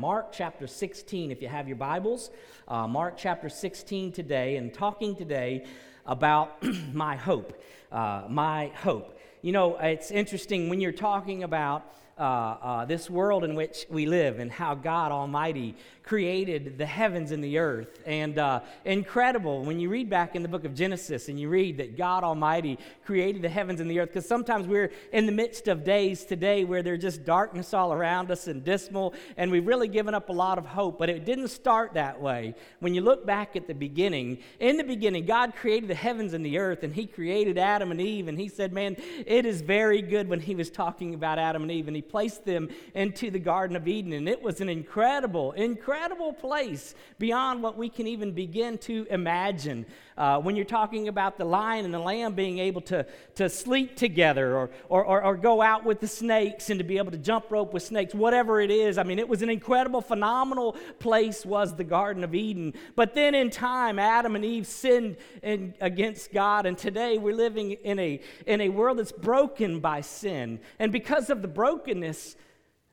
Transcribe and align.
Mark 0.00 0.32
chapter 0.32 0.66
16, 0.66 1.30
if 1.30 1.42
you 1.42 1.48
have 1.48 1.68
your 1.68 1.76
Bibles, 1.76 2.30
uh, 2.68 2.86
Mark 2.86 3.18
chapter 3.18 3.50
16 3.50 4.12
today, 4.12 4.56
and 4.56 4.72
talking 4.72 5.14
today 5.14 5.66
about 6.06 6.62
my 6.94 7.16
hope. 7.16 7.62
Uh, 7.92 8.22
my 8.26 8.68
hope. 8.68 9.18
You 9.42 9.52
know, 9.52 9.76
it's 9.76 10.10
interesting 10.10 10.70
when 10.70 10.80
you're 10.80 10.90
talking 10.90 11.42
about 11.42 11.84
uh, 12.16 12.22
uh, 12.22 12.84
this 12.86 13.10
world 13.10 13.44
in 13.44 13.54
which 13.54 13.84
we 13.90 14.06
live 14.06 14.38
and 14.38 14.50
how 14.50 14.74
God 14.74 15.12
Almighty 15.12 15.74
created 16.10 16.76
the 16.76 16.84
heavens 16.84 17.30
and 17.30 17.44
the 17.44 17.56
earth. 17.56 18.00
And 18.04 18.36
uh, 18.36 18.62
incredible 18.84 19.62
when 19.62 19.78
you 19.78 19.88
read 19.88 20.10
back 20.10 20.34
in 20.34 20.42
the 20.42 20.48
book 20.48 20.64
of 20.64 20.74
Genesis 20.74 21.28
and 21.28 21.38
you 21.38 21.48
read 21.48 21.76
that 21.76 21.96
God 21.96 22.24
Almighty 22.24 22.80
created 23.04 23.42
the 23.42 23.48
heavens 23.48 23.78
and 23.78 23.88
the 23.88 24.00
earth, 24.00 24.08
because 24.08 24.26
sometimes 24.26 24.66
we're 24.66 24.90
in 25.12 25.26
the 25.26 25.30
midst 25.30 25.68
of 25.68 25.84
days 25.84 26.24
today 26.24 26.64
where 26.64 26.82
there's 26.82 27.00
just 27.00 27.24
darkness 27.24 27.72
all 27.72 27.92
around 27.92 28.32
us 28.32 28.48
and 28.48 28.64
dismal, 28.64 29.14
and 29.36 29.52
we've 29.52 29.68
really 29.68 29.86
given 29.86 30.12
up 30.12 30.30
a 30.30 30.32
lot 30.32 30.58
of 30.58 30.66
hope. 30.66 30.98
But 30.98 31.10
it 31.10 31.24
didn't 31.24 31.46
start 31.46 31.94
that 31.94 32.20
way. 32.20 32.56
When 32.80 32.92
you 32.92 33.02
look 33.02 33.24
back 33.24 33.54
at 33.54 33.68
the 33.68 33.74
beginning, 33.74 34.38
in 34.58 34.78
the 34.78 34.82
beginning, 34.82 35.26
God 35.26 35.54
created 35.54 35.88
the 35.88 35.94
heavens 35.94 36.32
and 36.32 36.44
the 36.44 36.58
earth, 36.58 36.82
and 36.82 36.92
He 36.92 37.06
created 37.06 37.56
Adam 37.56 37.92
and 37.92 38.00
Eve, 38.00 38.26
and 38.26 38.36
He 38.36 38.48
said, 38.48 38.72
Man, 38.72 38.96
it 39.26 39.46
is 39.46 39.60
very 39.60 40.02
good 40.02 40.28
when 40.28 40.40
He 40.40 40.56
was 40.56 40.70
talking 40.70 41.14
about 41.14 41.38
Adam 41.38 41.62
and 41.62 41.70
Eve, 41.70 41.86
and 41.86 41.94
He 41.94 42.02
placed 42.02 42.44
them 42.44 42.68
into 42.96 43.30
the 43.30 43.38
Garden 43.38 43.76
of 43.76 43.86
Eden, 43.86 44.12
and 44.12 44.28
it 44.28 44.42
was 44.42 44.60
an 44.60 44.68
incredible, 44.68 45.52
incredible 45.52 45.99
incredible 46.00 46.32
place 46.32 46.94
beyond 47.18 47.62
what 47.62 47.76
we 47.76 47.90
can 47.90 48.06
even 48.06 48.32
begin 48.32 48.78
to 48.78 49.06
imagine. 49.10 49.84
Uh, 50.16 50.40
when 50.40 50.56
you're 50.56 50.64
talking 50.64 51.08
about 51.08 51.36
the 51.36 51.44
lion 51.44 51.84
and 51.84 51.92
the 51.92 51.98
lamb 51.98 52.32
being 52.32 52.58
able 52.58 52.80
to, 52.80 53.04
to 53.34 53.50
sleep 53.50 53.96
together 53.96 54.56
or, 54.56 54.70
or, 54.88 55.04
or, 55.04 55.22
or 55.22 55.36
go 55.36 55.60
out 55.60 55.84
with 55.84 56.00
the 56.00 56.06
snakes 56.08 56.70
and 56.70 56.78
to 56.80 56.84
be 56.84 56.96
able 56.96 57.10
to 57.10 57.18
jump 57.18 57.50
rope 57.50 57.74
with 57.74 57.82
snakes, 57.82 58.14
whatever 58.14 58.62
it 58.62 58.70
is. 58.70 58.96
I 58.96 59.02
mean, 59.02 59.18
it 59.18 59.28
was 59.28 59.42
an 59.42 59.50
incredible, 59.50 60.00
phenomenal 60.00 60.74
place, 61.00 61.44
was 61.44 61.76
the 61.76 61.84
Garden 61.84 62.24
of 62.24 62.34
Eden. 62.34 62.72
But 62.96 63.12
then 63.12 63.34
in 63.34 63.50
time, 63.50 63.98
Adam 63.98 64.36
and 64.36 64.44
Eve 64.44 64.66
sinned 64.66 65.18
in, 65.42 65.74
against 65.82 66.32
God, 66.32 66.64
and 66.64 66.78
today 66.78 67.18
we're 67.18 67.36
living 67.36 67.72
in 67.72 67.98
a, 67.98 68.22
in 68.46 68.62
a 68.62 68.70
world 68.70 68.98
that's 68.98 69.12
broken 69.12 69.80
by 69.80 70.00
sin. 70.00 70.60
And 70.78 70.92
because 70.92 71.28
of 71.28 71.42
the 71.42 71.48
brokenness, 71.48 72.36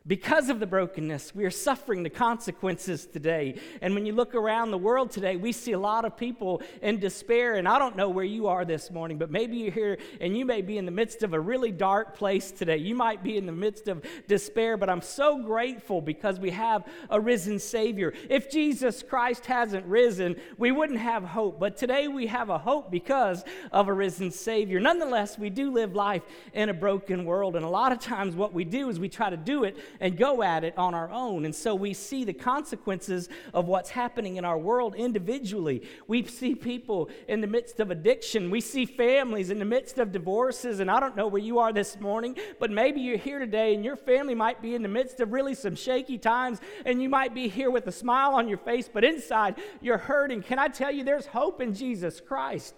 because 0.08 0.50
of 0.50 0.62
the 0.62 0.66
brokenness, 0.66 1.36
we 1.36 1.44
are 1.44 1.52
suffering 1.52 2.02
the 2.02 2.10
consequences 2.10 3.06
today. 3.06 3.60
And 3.82 3.94
when 3.94 4.06
you 4.06 4.14
look 4.14 4.36
around 4.36 4.72
the 4.72 4.78
world 4.78 5.12
today, 5.12 5.36
we 5.36 5.52
see 5.52 5.74
a 5.74 5.80
lot 5.80 6.06
of 6.06 6.16
people 6.16 6.62
in 6.82 7.00
despair. 7.00 7.56
And 7.56 7.68
I 7.68 7.78
don't 7.78 7.98
know 7.98 8.10
where 8.10 8.24
you 8.24 8.48
are 8.48 8.64
this 8.64 8.90
morning, 8.90 9.18
but 9.18 9.30
maybe 9.30 9.58
you're 9.58 9.72
here 9.72 9.98
and 10.22 10.38
you 10.38 10.46
may 10.46 10.62
be 10.62 10.78
in 10.78 10.86
the 10.86 10.92
midst 10.92 11.24
of 11.24 11.34
a 11.34 11.40
really 11.40 11.72
dark 11.72 12.16
place 12.16 12.52
today. 12.52 12.78
You 12.78 12.96
might 12.96 13.22
be 13.22 13.36
in 13.36 13.46
the 13.46 13.52
midst 13.52 13.90
of 13.90 14.06
despair, 14.28 14.78
but 14.78 14.90
I'm 14.90 15.02
so 15.02 15.44
grateful 15.44 16.00
because 16.00 16.40
we 16.40 16.52
have 16.52 16.86
a 17.10 17.20
risen 17.20 17.60
Savior. 17.60 18.14
If 18.30 18.50
Jesus 18.50 19.04
Christ 19.04 19.46
hasn't 19.46 19.86
risen, 19.86 20.38
we 20.58 20.72
wouldn't 20.72 21.00
have 21.00 21.24
hope. 21.24 21.60
But 21.60 21.76
today 21.76 22.08
we 22.08 22.28
have 22.28 22.50
a 22.50 22.58
hope 22.58 22.90
because 22.92 23.44
of 23.74 23.90
a 23.90 23.94
risen 23.94 24.32
Savior. 24.32 24.80
Nonetheless, 24.80 25.38
we 25.38 25.50
do 25.50 25.70
live 25.70 25.96
life 25.96 26.24
in 26.54 26.70
a 26.70 26.74
broken 26.74 27.26
world. 27.26 27.58
And 27.58 27.66
a 27.66 27.70
lot 27.70 27.92
of 27.92 28.00
times, 28.00 28.36
what 28.36 28.54
we 28.54 28.64
do 28.64 28.88
is 28.88 29.02
we 29.02 29.10
try 29.10 29.30
to 29.30 29.36
do 29.36 29.66
it 29.66 29.78
and 30.00 30.18
go 30.18 30.44
at 30.44 30.64
it 30.64 30.78
on 30.78 30.94
our 30.94 31.10
own. 31.12 31.46
And 31.46 31.54
so 31.54 31.76
we 31.76 31.94
see 31.94 32.24
the 32.24 32.34
consequences 32.34 33.30
of 33.54 33.68
what's 33.68 33.90
happening 33.90 34.38
in 34.38 34.46
our 34.46 34.58
world 34.58 34.96
individually. 34.96 35.88
We 36.08 36.26
see 36.26 36.56
people 36.56 37.10
in 37.28 37.42
the 37.42 37.48
midst 37.48 37.80
of 37.80 37.92
addiction, 37.92 38.50
we 38.50 38.62
see 38.62 38.86
families 38.86 39.50
in 39.50 39.60
the 39.60 39.66
midst 39.66 39.98
of 39.98 40.12
divorces. 40.12 40.80
And 40.80 40.90
I 40.90 41.00
don't 41.00 41.16
know 41.16 41.28
where 41.28 41.42
you 41.42 41.60
are 41.60 41.74
this 41.74 42.00
morning, 42.00 42.38
but 42.60 42.72
maybe 42.72 43.02
you're 43.02 43.18
here 43.18 43.40
today 43.40 43.74
and 43.74 43.84
your 43.84 43.96
family 43.96 44.36
might 44.36 44.62
be 44.62 44.76
in 44.76 44.82
the 44.82 44.88
midst 44.88 45.20
of 45.20 45.32
really 45.32 45.56
some 45.56 45.76
shaky 45.76 46.18
times, 46.18 46.60
and 46.86 47.02
you 47.02 47.10
might 47.10 47.34
be 47.34 47.48
here 47.48 47.72
with 47.72 47.88
a 47.88 47.92
smile 47.92 48.34
on 48.34 48.48
your 48.48 48.58
face, 48.58 48.90
but 48.92 49.04
inside 49.04 49.56
you're 49.82 49.98
hurting. 49.98 50.42
Can 50.42 50.60
I 50.60 50.68
tell 50.68 50.92
you, 50.92 51.04
there's 51.04 51.26
hope 51.26 51.62
in 51.62 51.74
Jesus 51.74 52.22
Christ. 52.22 52.76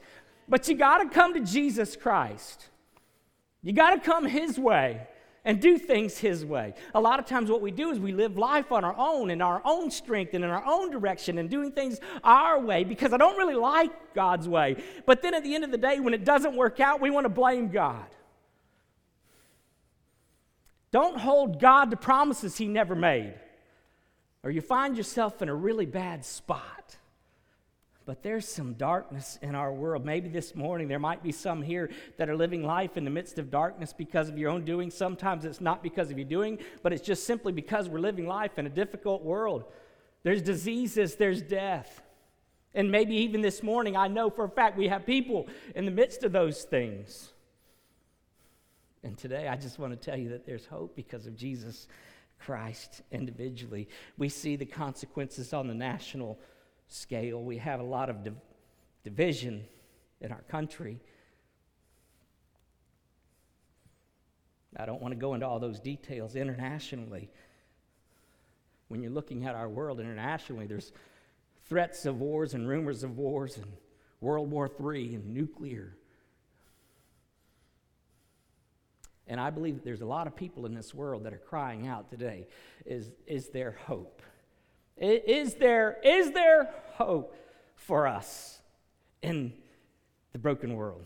But 0.48 0.68
you 0.68 0.76
got 0.76 0.98
to 1.00 1.10
come 1.10 1.34
to 1.36 1.42
Jesus 1.42 1.96
Christ. 1.96 2.70
You 3.62 3.74
got 3.74 3.92
to 3.92 4.00
come 4.00 4.26
His 4.26 4.58
way 4.58 5.08
and 5.46 5.62
do 5.62 5.78
things 5.78 6.18
His 6.18 6.46
way. 6.46 6.74
A 6.94 7.02
lot 7.02 7.20
of 7.20 7.26
times, 7.26 7.50
what 7.50 7.62
we 7.62 7.72
do 7.72 7.90
is 7.92 8.00
we 8.00 8.12
live 8.12 8.38
life 8.38 8.72
on 8.72 8.84
our 8.84 8.96
own, 8.98 9.30
in 9.30 9.42
our 9.42 9.62
own 9.66 9.90
strength, 9.90 10.34
and 10.34 10.44
in 10.44 10.50
our 10.50 10.66
own 10.66 10.92
direction, 10.92 11.38
and 11.38 11.50
doing 11.50 11.72
things 11.72 12.00
our 12.24 12.60
way 12.60 12.84
because 12.84 13.14
I 13.14 13.18
don't 13.18 13.38
really 13.38 13.56
like 13.56 14.14
God's 14.14 14.48
way. 14.48 14.84
But 15.06 15.22
then 15.22 15.34
at 15.34 15.44
the 15.44 15.56
end 15.56 15.64
of 15.64 15.72
the 15.72 15.78
day, 15.78 16.00
when 16.00 16.14
it 16.14 16.26
doesn't 16.26 16.56
work 16.56 16.80
out, 16.80 17.02
we 17.02 17.10
want 17.10 17.26
to 17.26 17.30
blame 17.30 17.70
God. 17.70 18.06
Don't 20.92 21.18
hold 21.18 21.60
God 21.60 21.92
to 21.92 21.98
promises 21.98 22.58
He 22.58 22.68
never 22.68 22.96
made, 22.96 23.36
or 24.44 24.52
you 24.52 24.62
find 24.62 24.98
yourself 24.98 25.42
in 25.42 25.50
a 25.50 25.56
really 25.56 25.86
bad 25.86 26.26
spot. 26.26 26.98
But 28.10 28.24
there's 28.24 28.48
some 28.48 28.74
darkness 28.74 29.38
in 29.44 29.54
our 29.54 29.72
world. 29.72 30.04
Maybe 30.04 30.30
this 30.30 30.56
morning 30.56 30.88
there 30.88 30.98
might 30.98 31.22
be 31.22 31.32
some 31.32 31.62
here 31.62 31.92
that 32.18 32.28
are 32.28 32.36
living 32.36 32.64
life 32.64 32.98
in 32.98 33.04
the 33.04 33.12
midst 33.12 33.38
of 33.38 33.52
darkness 33.52 33.94
because 33.94 34.30
of 34.30 34.38
your 34.40 34.50
own 34.50 34.66
doing. 34.66 34.90
Sometimes 34.90 35.46
it's 35.46 35.62
not 35.62 35.84
because 35.84 36.10
of 36.10 36.18
your 36.18 36.26
doing, 36.28 36.58
but 36.82 36.92
it's 36.92 37.06
just 37.06 37.28
simply 37.28 37.52
because 37.52 37.88
we're 37.88 38.00
living 38.00 38.26
life 38.26 38.58
in 38.58 38.66
a 38.66 38.70
difficult 38.70 39.22
world. 39.22 39.66
There's 40.24 40.42
diseases, 40.42 41.18
there's 41.18 41.44
death. 41.44 42.02
And 42.74 42.90
maybe 42.90 43.16
even 43.18 43.42
this 43.42 43.62
morning, 43.62 43.96
I 43.96 44.08
know 44.08 44.32
for 44.32 44.46
a 44.46 44.50
fact 44.50 44.76
we 44.76 44.88
have 44.88 45.06
people 45.06 45.48
in 45.76 45.86
the 45.86 45.92
midst 45.92 46.24
of 46.24 46.32
those 46.32 46.64
things. 46.64 47.32
And 49.04 49.20
today, 49.20 49.48
I 49.48 49.56
just 49.56 49.78
want 49.78 49.94
to 49.94 50.10
tell 50.10 50.18
you 50.18 50.30
that 50.30 50.48
there's 50.48 50.66
hope 50.66 50.96
because 50.96 51.28
of 51.28 51.38
Jesus 51.38 51.88
Christ 52.40 53.04
individually. 53.12 53.88
We 54.18 54.30
see 54.30 54.56
the 54.56 54.66
consequences 54.66 55.54
on 55.54 55.68
the 55.68 55.76
national 55.76 56.40
scale. 56.90 57.42
We 57.42 57.58
have 57.58 57.80
a 57.80 57.84
lot 57.84 58.10
of 58.10 58.24
div- 58.24 58.42
division 59.04 59.66
in 60.22 60.32
our 60.32 60.42
country. 60.50 61.00
I 64.78 64.86
don't 64.86 65.02
want 65.02 65.14
to 65.14 65.20
go 65.20 65.34
into 65.34 65.48
all 65.48 65.60
those 65.60 65.80
details 65.80 66.36
internationally. 66.36 67.30
When 68.88 69.02
you're 69.02 69.12
looking 69.12 69.46
at 69.46 69.56
our 69.56 69.70
world 69.70 70.00
internationally, 70.00 70.68
there's 70.68 70.92
threats 71.68 72.06
of 72.06 72.20
wars 72.20 72.54
and 72.54 72.68
rumors 72.68 73.04
of 73.04 73.18
wars 73.18 73.58
and 73.58 73.66
World 74.22 74.52
War 74.52 74.70
III 74.70 75.16
and 75.16 75.34
nuclear. 75.34 75.96
And 79.28 79.40
I 79.40 79.52
believe 79.52 79.76
that 79.76 79.86
there's 79.86 80.02
a 80.02 80.08
lot 80.08 80.28
of 80.28 80.36
people 80.36 80.66
in 80.66 80.74
this 80.74 80.94
world 80.94 81.24
that 81.24 81.34
are 81.34 81.38
crying 81.38 81.88
out 81.88 82.10
today 82.10 82.48
is, 82.86 83.12
is 83.28 83.50
there 83.50 83.78
hope? 83.86 84.24
Is 85.00 85.56
there, 85.56 85.98
is 86.04 86.32
there 86.32 86.70
hope 86.94 87.36
for 87.76 88.06
us 88.06 88.60
in 89.22 89.54
the 90.34 90.40
broken 90.40 90.76
world? 90.76 91.06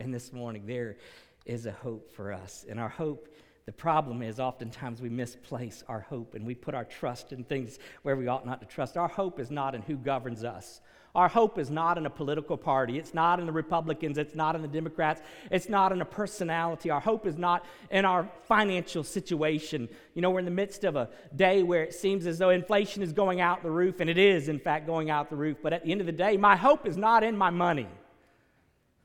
And 0.00 0.12
this 0.12 0.32
morning, 0.32 0.66
there 0.66 0.96
is 1.46 1.66
a 1.66 1.72
hope 1.72 2.10
for 2.10 2.32
us. 2.32 2.64
And 2.68 2.80
our 2.80 2.88
hope, 2.88 3.28
the 3.66 3.72
problem 3.72 4.22
is 4.22 4.40
oftentimes 4.40 5.00
we 5.00 5.10
misplace 5.10 5.84
our 5.88 6.00
hope 6.00 6.34
and 6.34 6.44
we 6.44 6.54
put 6.54 6.74
our 6.74 6.84
trust 6.84 7.32
in 7.32 7.44
things 7.44 7.78
where 8.02 8.16
we 8.16 8.26
ought 8.26 8.44
not 8.44 8.60
to 8.62 8.66
trust. 8.66 8.96
Our 8.96 9.08
hope 9.08 9.38
is 9.38 9.50
not 9.50 9.76
in 9.76 9.82
who 9.82 9.96
governs 9.96 10.42
us. 10.42 10.80
Our 11.14 11.28
hope 11.28 11.58
is 11.58 11.70
not 11.70 11.98
in 11.98 12.06
a 12.06 12.10
political 12.10 12.56
party. 12.56 12.96
It's 12.96 13.12
not 13.12 13.40
in 13.40 13.46
the 13.46 13.52
Republicans. 13.52 14.16
It's 14.16 14.36
not 14.36 14.54
in 14.54 14.62
the 14.62 14.68
Democrats. 14.68 15.20
It's 15.50 15.68
not 15.68 15.90
in 15.90 16.00
a 16.00 16.04
personality. 16.04 16.88
Our 16.88 17.00
hope 17.00 17.26
is 17.26 17.36
not 17.36 17.66
in 17.90 18.04
our 18.04 18.30
financial 18.44 19.02
situation. 19.02 19.88
You 20.14 20.22
know, 20.22 20.30
we're 20.30 20.38
in 20.38 20.44
the 20.44 20.52
midst 20.52 20.84
of 20.84 20.94
a 20.94 21.08
day 21.34 21.64
where 21.64 21.82
it 21.82 21.94
seems 21.94 22.26
as 22.26 22.38
though 22.38 22.50
inflation 22.50 23.02
is 23.02 23.12
going 23.12 23.40
out 23.40 23.64
the 23.64 23.70
roof, 23.70 23.98
and 23.98 24.08
it 24.08 24.18
is, 24.18 24.48
in 24.48 24.60
fact, 24.60 24.86
going 24.86 25.10
out 25.10 25.30
the 25.30 25.36
roof. 25.36 25.56
But 25.60 25.72
at 25.72 25.84
the 25.84 25.90
end 25.90 26.00
of 26.00 26.06
the 26.06 26.12
day, 26.12 26.36
my 26.36 26.54
hope 26.54 26.86
is 26.86 26.96
not 26.96 27.24
in 27.24 27.36
my 27.36 27.50
money. 27.50 27.88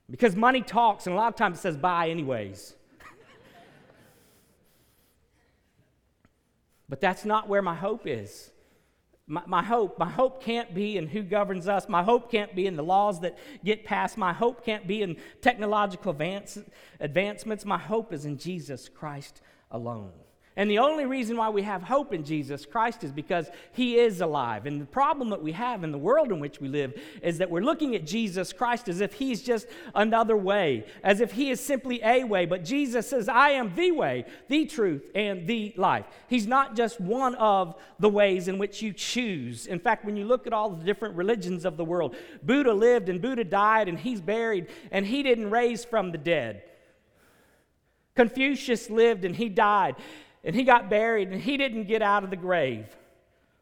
Because 0.10 0.36
money 0.36 0.62
talks, 0.62 1.08
and 1.08 1.16
a 1.16 1.18
lot 1.18 1.30
of 1.30 1.36
times 1.36 1.58
it 1.58 1.62
says 1.62 1.76
buy 1.76 2.10
anyways. 2.10 2.76
but 6.88 7.02
that's 7.02 7.26
not 7.26 7.50
where 7.50 7.64
my 7.64 7.74
hope 7.74 8.06
is. 8.06 8.52
My, 9.28 9.42
my, 9.48 9.64
hope, 9.64 9.98
my 9.98 10.10
hope 10.10 10.44
can't 10.44 10.74
be 10.74 10.98
in 10.98 11.08
who 11.08 11.24
governs 11.24 11.68
us. 11.68 11.90
My 11.90 12.04
hope 12.04 12.32
can't 12.32 12.56
be 12.56 12.68
in 12.68 12.76
the 12.76 12.84
laws 12.84 13.22
that 13.22 13.38
get 13.64 13.84
passed. 13.84 14.18
My 14.18 14.34
hope 14.34 14.64
can't 14.64 14.86
be 14.86 15.02
in 15.02 15.18
technological 15.42 16.12
advance, 16.12 16.60
advancements. 17.00 17.66
My 17.66 17.80
hope 17.80 18.14
is 18.14 18.26
in 18.26 18.38
Jesus 18.38 18.88
Christ 18.88 19.42
alone. 19.72 20.12
And 20.58 20.72
the 20.72 20.80
only 20.80 21.06
reason 21.06 21.36
why 21.36 21.50
we 21.50 21.64
have 21.64 21.84
hope 21.84 22.14
in 22.14 22.24
Jesus 22.24 22.66
Christ 22.66 23.04
is 23.04 23.12
because 23.12 23.50
he 23.74 23.98
is 23.98 24.22
alive. 24.22 24.66
And 24.66 24.80
the 24.80 24.86
problem 24.86 25.30
that 25.32 25.44
we 25.44 25.52
have 25.52 25.84
in 25.84 25.92
the 25.92 25.98
world 25.98 26.32
in 26.32 26.40
which 26.40 26.62
we 26.62 26.70
live 26.70 26.98
is 27.22 27.40
that 27.40 27.52
we're 27.52 27.60
looking 27.60 27.94
at 27.94 28.06
Jesus 28.06 28.54
Christ 28.54 28.88
as 28.88 29.02
if 29.02 29.12
he's 29.14 29.42
just 29.42 29.68
another 29.94 30.38
way, 30.38 30.86
as 31.04 31.20
if 31.20 31.34
he 31.34 31.50
is 31.50 31.60
simply 31.60 32.00
a 32.02 32.24
way. 32.24 32.46
But 32.46 32.64
Jesus 32.64 33.10
says, 33.10 33.28
I 33.28 33.50
am 33.50 33.76
the 33.76 33.92
way, 33.92 34.26
the 34.48 34.66
truth, 34.66 35.12
and 35.14 35.46
the 35.46 35.74
life. 35.76 36.06
He's 36.30 36.48
not 36.48 36.74
just 36.74 37.02
one 37.02 37.36
of 37.36 37.76
the 38.00 38.10
ways 38.10 38.48
in 38.48 38.58
which 38.58 38.82
you 38.82 38.94
choose. 38.94 39.68
In 39.68 39.80
fact, 39.80 40.06
when 40.06 40.16
you 40.16 40.24
look 40.24 40.48
at 40.48 40.54
all 40.54 40.70
the 40.70 40.86
different 40.86 41.16
religions 41.16 41.66
of 41.66 41.76
the 41.76 41.84
world, 41.84 42.16
Buddha 42.44 42.72
lived 42.72 43.10
and 43.10 43.22
Buddha 43.22 43.44
died 43.44 43.90
and 43.90 44.00
he's 44.00 44.22
buried 44.22 44.68
and 44.90 45.06
he 45.06 45.22
didn't 45.22 45.52
raise 45.52 45.84
from 45.84 46.14
the 46.14 46.18
dead. 46.18 46.64
Confucius 48.16 48.90
lived 48.90 49.26
and 49.26 49.36
he 49.36 49.50
died 49.50 49.98
and 50.46 50.56
he 50.56 50.64
got 50.64 50.90
buried 50.90 51.30
and 51.30 51.42
he 51.42 51.58
didn't 51.58 51.86
get 51.86 52.02
out 52.02 52.24
of 52.24 52.30
the 52.30 52.36
grave. 52.36 52.88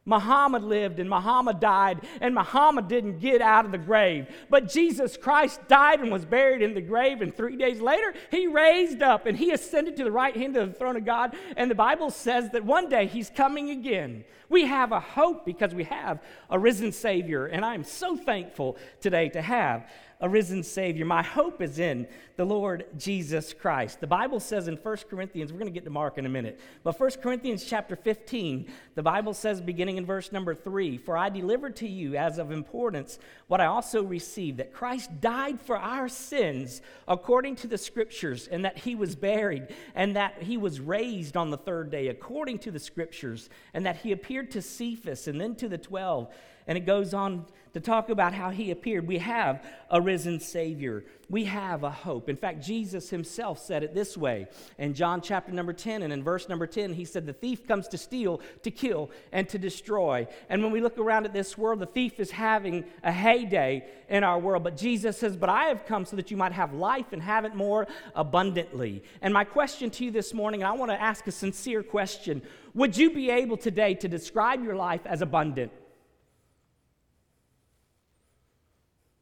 Muhammad 0.06 0.64
lived 0.64 1.00
and 1.00 1.10
Muhammad 1.10 1.60
died, 1.60 2.02
and 2.20 2.36
Muhammad 2.36 2.88
didn't 2.90 3.20
get 3.20 3.42
out 3.42 3.66
of 3.66 3.72
the 3.72 3.78
grave. 3.78 4.28
But 4.50 4.68
Jesus 4.68 5.16
Christ 5.16 5.62
died 5.68 6.02
and 6.02 6.12
was 6.12 6.26
buried 6.26 6.62
in 6.62 6.74
the 6.74 6.82
grave, 6.82 7.22
and 7.22 7.34
three 7.34 7.56
days 7.56 7.80
later, 7.80 8.14
he 8.30 8.48
raised 8.48 9.02
up 9.02 9.26
and 9.26 9.38
he 9.38 9.52
ascended 9.52 9.96
to 9.98 10.04
the 10.04 10.12
right 10.12 10.36
hand 10.36 10.58
of 10.58 10.68
the 10.68 10.78
throne 10.78 10.98
of 10.98 11.06
God. 11.06 11.36
And 11.56 11.72
the 11.72 11.76
Bible 11.76 12.10
says 12.10 12.50
that 12.52 12.66
one 12.66 12.90
day 12.90 13.08
he's 13.08 13.30
coming 13.30 13.70
again. 13.70 14.26
We 14.50 14.66
have 14.66 14.92
a 14.92 15.00
hope 15.00 15.46
because 15.46 15.74
we 15.74 15.86
have 15.86 16.22
a 16.50 16.60
risen 16.60 16.92
Savior, 16.92 17.46
and 17.46 17.64
I'm 17.64 17.86
so 17.86 18.18
thankful 18.18 18.78
today 19.00 19.30
to 19.30 19.42
have 19.42 19.90
a 20.24 20.30
risen 20.30 20.64
Savior. 20.64 21.04
My 21.04 21.22
hope 21.22 21.62
is 21.62 21.80
in 21.80 22.08
the 22.38 22.46
Lord 22.46 22.86
Jesus 22.98 23.54
Christ. 23.54 24.00
The 24.00 24.08
Bible 24.08 24.40
says 24.40 24.70
in 24.70 24.78
1 24.78 24.98
Corinthians, 25.10 25.52
we're 25.52 25.60
going 25.60 25.72
to 25.72 25.78
get 25.78 25.84
to 25.84 25.90
Mark 25.90 26.18
in 26.18 26.26
a 26.26 26.30
minute, 26.30 26.62
but 26.82 26.98
1 26.98 27.12
Corinthians 27.22 27.66
chapter 27.66 27.98
15, 27.98 28.72
the 28.96 29.04
Bible 29.04 29.34
says, 29.34 29.60
beginning 29.60 29.98
in 29.98 30.06
verse 30.06 30.32
number 30.32 30.56
3 30.56 30.98
For 30.98 31.18
I 31.18 31.28
delivered 31.28 31.76
to 31.78 31.90
you 31.90 32.16
as 32.16 32.38
of 32.38 32.54
importance 32.54 33.20
what 33.48 33.60
I 33.60 33.66
also 33.66 34.02
received, 34.02 34.60
that 34.60 34.72
Christ 34.72 35.12
died 35.20 35.60
for 35.60 35.78
our 35.78 36.08
sins 36.08 36.82
according 37.06 37.58
to 37.58 37.68
the 37.68 37.78
Scriptures, 37.78 38.48
and 38.48 38.64
that 38.64 38.78
he 38.78 38.96
was 38.96 39.18
buried, 39.18 39.76
and 39.94 40.16
that 40.16 40.42
he 40.42 40.56
was 40.56 40.80
raised 40.80 41.36
on 41.36 41.52
the 41.52 41.58
third 41.58 41.92
day 41.92 42.08
according 42.08 42.60
to 42.60 42.72
the 42.72 42.80
Scriptures, 42.80 43.50
and 43.74 43.86
that 43.86 43.98
he 43.98 44.14
appeared 44.14 44.52
to 44.52 44.62
Cephas 44.62 45.28
and 45.28 45.42
then 45.42 45.54
to 45.56 45.68
the 45.68 45.78
twelve. 45.78 46.34
And 46.66 46.78
it 46.78 46.86
goes 46.86 47.14
on 47.14 47.46
to 47.74 47.80
talk 47.80 48.10
about 48.10 48.34
how 48.34 48.52
he 48.52 48.70
appeared. 48.70 49.08
We 49.08 49.18
have 49.18 49.66
a 49.90 50.00
risen 50.00 50.40
Savior. 50.40 51.04
We 51.28 51.46
have 51.46 51.84
a 51.84 51.90
hope. 51.90 52.30
In 52.30 52.36
fact, 52.36 52.64
Jesus 52.64 53.10
himself 53.10 53.58
said 53.58 53.82
it 53.82 53.96
this 53.96 54.16
way 54.16 54.48
in 54.78 54.94
John 54.94 55.22
chapter 55.22 55.52
number 55.52 55.74
10 55.74 56.04
and 56.04 56.14
in 56.14 56.24
verse 56.24 56.48
number 56.48 56.68
10, 56.68 56.94
he 56.94 57.06
said, 57.06 57.26
The 57.26 57.34
thief 57.34 57.68
comes 57.68 57.88
to 57.88 57.98
steal, 57.98 58.42
to 58.62 58.70
kill, 58.70 59.10
and 59.32 59.50
to 59.50 59.58
destroy. 59.58 60.28
And 60.50 60.62
when 60.62 60.72
we 60.72 60.82
look 60.82 61.00
around 61.00 61.26
at 61.26 61.34
this 61.34 61.58
world, 61.58 61.80
the 61.80 61.88
thief 61.88 62.20
is 62.20 62.30
having 62.30 62.86
a 63.04 63.12
heyday 63.12 63.88
in 64.08 64.24
our 64.24 64.38
world. 64.38 64.64
But 64.64 64.78
Jesus 64.78 65.18
says, 65.18 65.36
But 65.36 65.50
I 65.50 65.66
have 65.66 65.88
come 65.88 66.06
so 66.06 66.16
that 66.16 66.30
you 66.30 66.38
might 66.38 66.52
have 66.52 66.74
life 66.74 67.12
and 67.12 67.24
have 67.24 67.44
it 67.44 67.56
more 67.56 67.88
abundantly. 68.14 69.04
And 69.22 69.34
my 69.34 69.46
question 69.46 69.90
to 69.92 70.06
you 70.06 70.12
this 70.12 70.34
morning, 70.34 70.64
I 70.64 70.74
want 70.74 70.92
to 70.92 71.02
ask 71.02 71.26
a 71.26 71.32
sincere 71.32 71.82
question 71.82 72.44
Would 72.76 72.96
you 72.96 73.12
be 73.12 73.32
able 73.32 73.58
today 73.58 73.96
to 73.96 74.08
describe 74.08 74.64
your 74.64 74.76
life 74.76 75.02
as 75.06 75.24
abundant? 75.24 75.72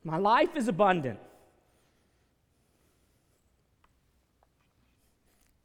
My 0.03 0.17
life 0.17 0.55
is 0.55 0.67
abundant. 0.67 1.19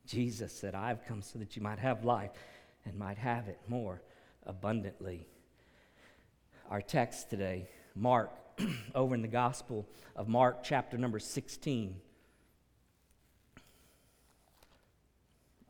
Jesus 0.07 0.53
said, 0.53 0.75
I've 0.75 1.05
come 1.07 1.23
so 1.23 1.39
that 1.39 1.57
you 1.57 1.63
might 1.63 1.79
have 1.79 2.05
life 2.05 2.31
and 2.85 2.97
might 2.97 3.19
have 3.19 3.49
it 3.49 3.59
more 3.67 4.03
abundantly. 4.45 5.27
Our 6.71 6.81
text 6.81 7.31
today, 7.31 7.69
Mark, 7.95 8.31
over 8.95 9.15
in 9.15 9.23
the 9.23 9.29
Gospel 9.29 9.89
of 10.15 10.29
Mark, 10.29 10.63
chapter 10.63 10.97
number 10.97 11.19
16. 11.19 11.97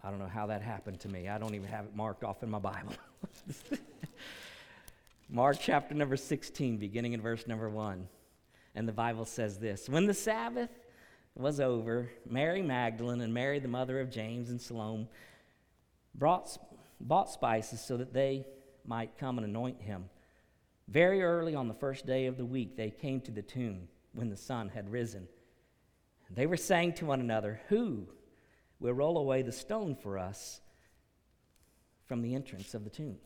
I 0.04 0.10
don't 0.10 0.18
know 0.18 0.26
how 0.26 0.46
that 0.46 0.62
happened 0.62 1.00
to 1.00 1.08
me. 1.08 1.28
I 1.28 1.38
don't 1.38 1.54
even 1.54 1.68
have 1.68 1.86
it 1.86 1.96
marked 1.96 2.22
off 2.22 2.42
in 2.42 2.50
my 2.50 2.58
Bible. 2.58 2.92
Mark 5.28 5.56
chapter 5.60 5.94
number 5.94 6.16
16, 6.16 6.76
beginning 6.76 7.12
in 7.12 7.20
verse 7.20 7.46
number 7.46 7.68
1. 7.68 8.06
And 8.76 8.86
the 8.86 8.92
Bible 8.92 9.24
says 9.24 9.58
this 9.58 9.88
When 9.88 10.06
the 10.06 10.14
Sabbath 10.14 10.70
was 11.34 11.60
over, 11.60 12.10
Mary 12.28 12.62
Magdalene 12.62 13.22
and 13.22 13.32
Mary, 13.32 13.58
the 13.58 13.68
mother 13.68 13.98
of 14.00 14.10
James 14.10 14.50
and 14.50 14.60
Salome, 14.60 15.08
brought, 16.14 16.58
bought 17.00 17.30
spices 17.30 17.80
so 17.80 17.96
that 17.96 18.12
they 18.12 18.46
might 18.84 19.16
come 19.18 19.38
and 19.38 19.46
anoint 19.46 19.80
him. 19.80 20.10
Very 20.88 21.22
early 21.22 21.54
on 21.54 21.68
the 21.68 21.74
first 21.74 22.06
day 22.06 22.26
of 22.26 22.36
the 22.36 22.44
week, 22.44 22.76
they 22.76 22.90
came 22.90 23.20
to 23.22 23.32
the 23.32 23.42
tomb 23.42 23.88
when 24.12 24.28
the 24.28 24.36
sun 24.36 24.68
had 24.68 24.92
risen. 24.92 25.26
They 26.30 26.46
were 26.46 26.56
saying 26.58 26.94
to 26.94 27.06
one 27.06 27.20
another, 27.20 27.62
Who 27.68 28.06
will 28.78 28.92
roll 28.92 29.16
away 29.16 29.40
the 29.40 29.52
stone 29.52 29.96
for 29.96 30.18
us 30.18 30.60
from 32.04 32.20
the 32.20 32.34
entrance 32.34 32.74
of 32.74 32.84
the 32.84 32.90
tomb? 32.90 33.16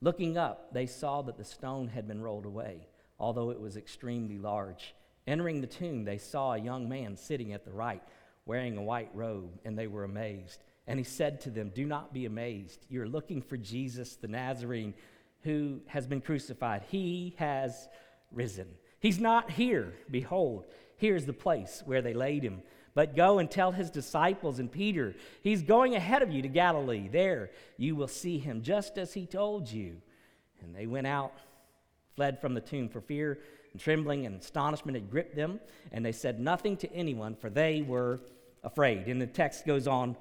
Looking 0.00 0.38
up, 0.38 0.72
they 0.72 0.86
saw 0.86 1.20
that 1.22 1.36
the 1.36 1.44
stone 1.44 1.88
had 1.88 2.08
been 2.08 2.22
rolled 2.22 2.46
away 2.46 2.86
although 3.18 3.50
it 3.50 3.60
was 3.60 3.76
extremely 3.76 4.38
large. 4.38 4.94
Entering 5.26 5.60
the 5.60 5.66
tomb, 5.66 6.04
they 6.04 6.18
saw 6.18 6.52
a 6.52 6.58
young 6.58 6.88
man 6.88 7.16
sitting 7.16 7.52
at 7.52 7.64
the 7.64 7.72
right, 7.72 8.02
wearing 8.44 8.76
a 8.76 8.82
white 8.82 9.10
robe, 9.14 9.58
and 9.64 9.76
they 9.76 9.86
were 9.86 10.04
amazed. 10.04 10.62
And 10.86 10.98
he 10.98 11.04
said 11.04 11.40
to 11.42 11.50
them, 11.50 11.72
Do 11.74 11.84
not 11.84 12.12
be 12.12 12.26
amazed. 12.26 12.86
You're 12.88 13.08
looking 13.08 13.42
for 13.42 13.56
Jesus 13.56 14.16
the 14.16 14.28
Nazarene 14.28 14.94
who 15.42 15.80
has 15.86 16.06
been 16.06 16.20
crucified. 16.20 16.82
He 16.88 17.34
has 17.38 17.88
risen. 18.32 18.68
He's 19.00 19.20
not 19.20 19.50
here. 19.50 19.94
Behold, 20.10 20.64
here's 20.96 21.26
the 21.26 21.32
place 21.32 21.82
where 21.84 22.02
they 22.02 22.14
laid 22.14 22.42
him. 22.42 22.62
But 22.94 23.14
go 23.14 23.38
and 23.38 23.50
tell 23.50 23.72
his 23.72 23.90
disciples 23.90 24.58
and 24.58 24.72
Peter, 24.72 25.14
he's 25.42 25.62
going 25.62 25.94
ahead 25.94 26.22
of 26.22 26.32
you 26.32 26.42
to 26.42 26.48
Galilee. 26.48 27.08
There 27.08 27.50
you 27.76 27.94
will 27.94 28.08
see 28.08 28.38
him 28.38 28.62
just 28.62 28.96
as 28.96 29.12
he 29.12 29.26
told 29.26 29.70
you. 29.70 30.00
And 30.62 30.74
they 30.74 30.86
went 30.86 31.06
out 31.06 31.34
fled 32.16 32.40
from 32.40 32.54
the 32.54 32.60
tomb 32.60 32.88
for 32.88 33.00
fear 33.00 33.38
and 33.72 33.80
trembling 33.80 34.26
and 34.26 34.40
astonishment 34.40 34.96
had 34.96 35.10
gripped 35.10 35.36
them, 35.36 35.60
and 35.92 36.04
they 36.04 36.12
said 36.12 36.40
nothing 36.40 36.76
to 36.78 36.92
anyone, 36.92 37.36
for 37.36 37.50
they 37.50 37.82
were 37.82 38.20
afraid. 38.64 39.06
And 39.06 39.20
the 39.20 39.26
text 39.26 39.66
goes 39.66 39.86
on 39.86 40.16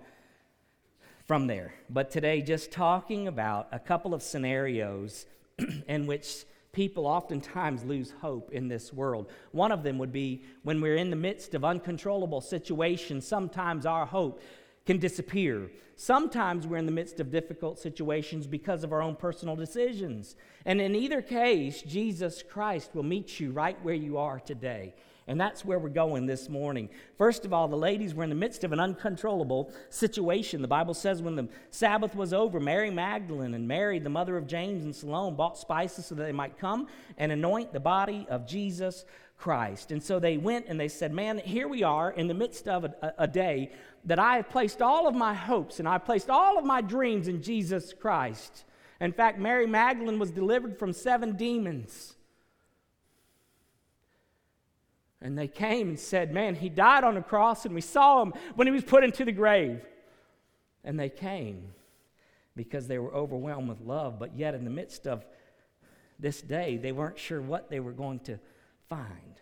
from 1.26 1.48
there. 1.48 1.74
But 1.90 2.12
today, 2.12 2.42
just 2.42 2.72
talking 2.72 3.28
about 3.28 3.70
a 3.72 3.80
couple 3.80 4.14
of 4.14 4.22
scenarios 4.22 5.26
in 5.88 6.06
which 6.06 6.44
people 6.74 7.08
oftentimes 7.08 7.86
lose 7.86 8.12
hope 8.20 8.52
in 8.52 8.68
this 8.68 8.92
world. 8.92 9.32
One 9.54 9.72
of 9.72 9.82
them 9.82 9.98
would 9.98 10.12
be 10.12 10.44
when 10.64 10.82
we're 10.82 10.98
in 10.98 11.10
the 11.10 11.16
midst 11.16 11.56
of 11.56 11.64
uncontrollable 11.64 12.42
situations, 12.42 13.26
sometimes 13.26 13.86
our 13.86 14.06
hope 14.06 14.42
can 14.86 15.00
disappear. 15.00 15.70
Sometimes 15.96 16.68
we're 16.68 16.78
in 16.78 16.86
the 16.86 16.92
midst 16.92 17.20
of 17.20 17.32
difficult 17.32 17.80
situations 17.80 18.48
because 18.48 18.84
of 18.84 18.92
our 18.92 19.02
own 19.02 19.16
personal 19.16 19.56
decisions. 19.56 20.36
And 20.66 20.82
in 20.82 20.96
either 20.96 21.22
case, 21.22 21.82
Jesus 21.82 22.44
Christ 22.44 22.92
will 22.94 23.04
meet 23.04 23.40
you 23.40 23.52
right 23.52 23.82
where 23.84 23.96
you 23.96 24.18
are 24.18 24.40
today. 24.40 24.94
And 25.28 25.42
that's 25.42 25.66
where 25.66 25.80
we're 25.80 25.90
going 25.90 26.28
this 26.28 26.50
morning. 26.50 26.90
First 27.18 27.46
of 27.46 27.54
all, 27.54 27.68
the 27.68 27.76
ladies 27.76 28.14
were 28.14 28.24
in 28.24 28.30
the 28.30 28.36
midst 28.36 28.64
of 28.64 28.72
an 28.74 28.80
uncontrollable 28.80 29.74
situation. 29.90 30.62
The 30.62 30.68
Bible 30.68 30.94
says 30.94 31.22
when 31.22 31.36
the 31.36 31.50
Sabbath 31.72 32.16
was 32.16 32.32
over, 32.32 32.60
Mary 32.60 32.92
Magdalene 32.92 33.56
and 33.56 33.68
Mary, 33.68 33.98
the 33.98 34.10
mother 34.10 34.38
of 34.38 34.46
James 34.46 34.84
and 34.84 34.96
Salome, 34.96 35.36
bought 35.36 35.58
spices 35.58 36.06
so 36.06 36.16
that 36.16 36.26
they 36.26 36.32
might 36.32 36.60
come 36.60 36.88
and 37.18 37.32
anoint 37.32 37.74
the 37.74 37.80
body 37.80 38.27
of 38.30 38.46
Jesus 38.46 39.06
Christ. 39.38 39.92
And 39.92 40.01
so 40.01 40.20
they 40.20 40.38
went 40.38 40.65
and 40.68 40.80
they 40.80 40.88
said, 40.88 41.13
Man, 41.13 41.38
here 41.38 41.68
we 41.68 41.84
are 41.84 42.12
in 42.12 42.27
the 42.27 42.34
midst 42.34 42.68
of 42.68 42.86
a, 42.86 43.13
a, 43.18 43.27
day 43.27 43.72
that 44.06 44.20
I 44.20 44.38
have 44.38 44.50
placed 44.50 44.82
all 44.82 45.08
of 45.08 45.15
my 45.15 45.34
hopes 45.34 45.80
and 45.80 45.88
I've 45.88 46.06
placed 46.06 46.30
all 46.30 46.58
of 46.58 46.65
my 46.65 46.82
dreams 46.82 47.27
in 47.27 47.42
Jesus 47.42 47.94
Christ. 47.94 48.63
In 49.00 49.12
fact, 49.12 49.39
Mary 49.39 49.68
Magdalene 49.68 50.20
was 50.20 50.32
delivered 50.32 50.80
from 50.80 50.94
seven 50.94 51.36
demons. 51.36 52.15
And 55.22 55.38
they 55.38 55.48
came 55.48 55.89
and 55.89 56.00
said, 56.00 56.34
Man, 56.34 56.56
he 56.56 56.70
died 56.70 57.04
on 57.04 57.15
the 57.15 57.22
cross, 57.22 57.65
and 57.65 57.74
we 57.74 57.82
saw 57.82 58.22
him 58.22 58.34
when 58.56 58.68
he 58.68 58.72
was 58.72 58.84
put 58.84 59.04
into 59.04 59.25
the 59.25 59.32
grave. 59.32 59.82
And 60.84 61.00
they 61.00 61.10
came 61.10 61.74
because 62.56 62.88
they 62.88 63.00
were 63.00 63.13
overwhelmed 63.13 63.68
with 63.68 63.82
love, 63.82 64.20
but 64.20 64.38
yet 64.38 64.54
in 64.54 64.63
the 64.63 64.70
midst 64.70 65.08
of 65.08 65.25
this 66.20 66.42
day, 66.42 66.77
they 66.77 66.92
weren't 66.92 67.20
sure 67.20 67.42
what 67.42 67.70
they 67.70 67.80
were 67.80 67.92
going 67.92 68.20
to 68.20 68.39
find. 68.89 69.42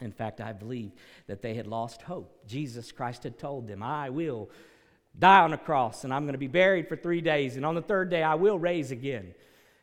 In 0.00 0.12
fact, 0.12 0.40
I 0.40 0.52
believe 0.52 0.92
that 1.26 1.42
they 1.42 1.54
had 1.54 1.66
lost 1.66 2.02
hope. 2.02 2.46
Jesus 2.46 2.92
Christ 2.92 3.24
had 3.24 3.38
told 3.38 3.66
them, 3.66 3.82
I 3.82 4.10
will 4.10 4.50
die 5.18 5.40
on 5.40 5.52
a 5.52 5.58
cross 5.58 6.04
and 6.04 6.14
I'm 6.14 6.24
going 6.24 6.34
to 6.34 6.38
be 6.38 6.46
buried 6.46 6.88
for 6.88 6.96
three 6.96 7.20
days, 7.20 7.56
and 7.56 7.66
on 7.66 7.74
the 7.74 7.82
third 7.82 8.10
day 8.10 8.22
I 8.22 8.36
will 8.36 8.58
raise 8.58 8.90
again. 8.90 9.34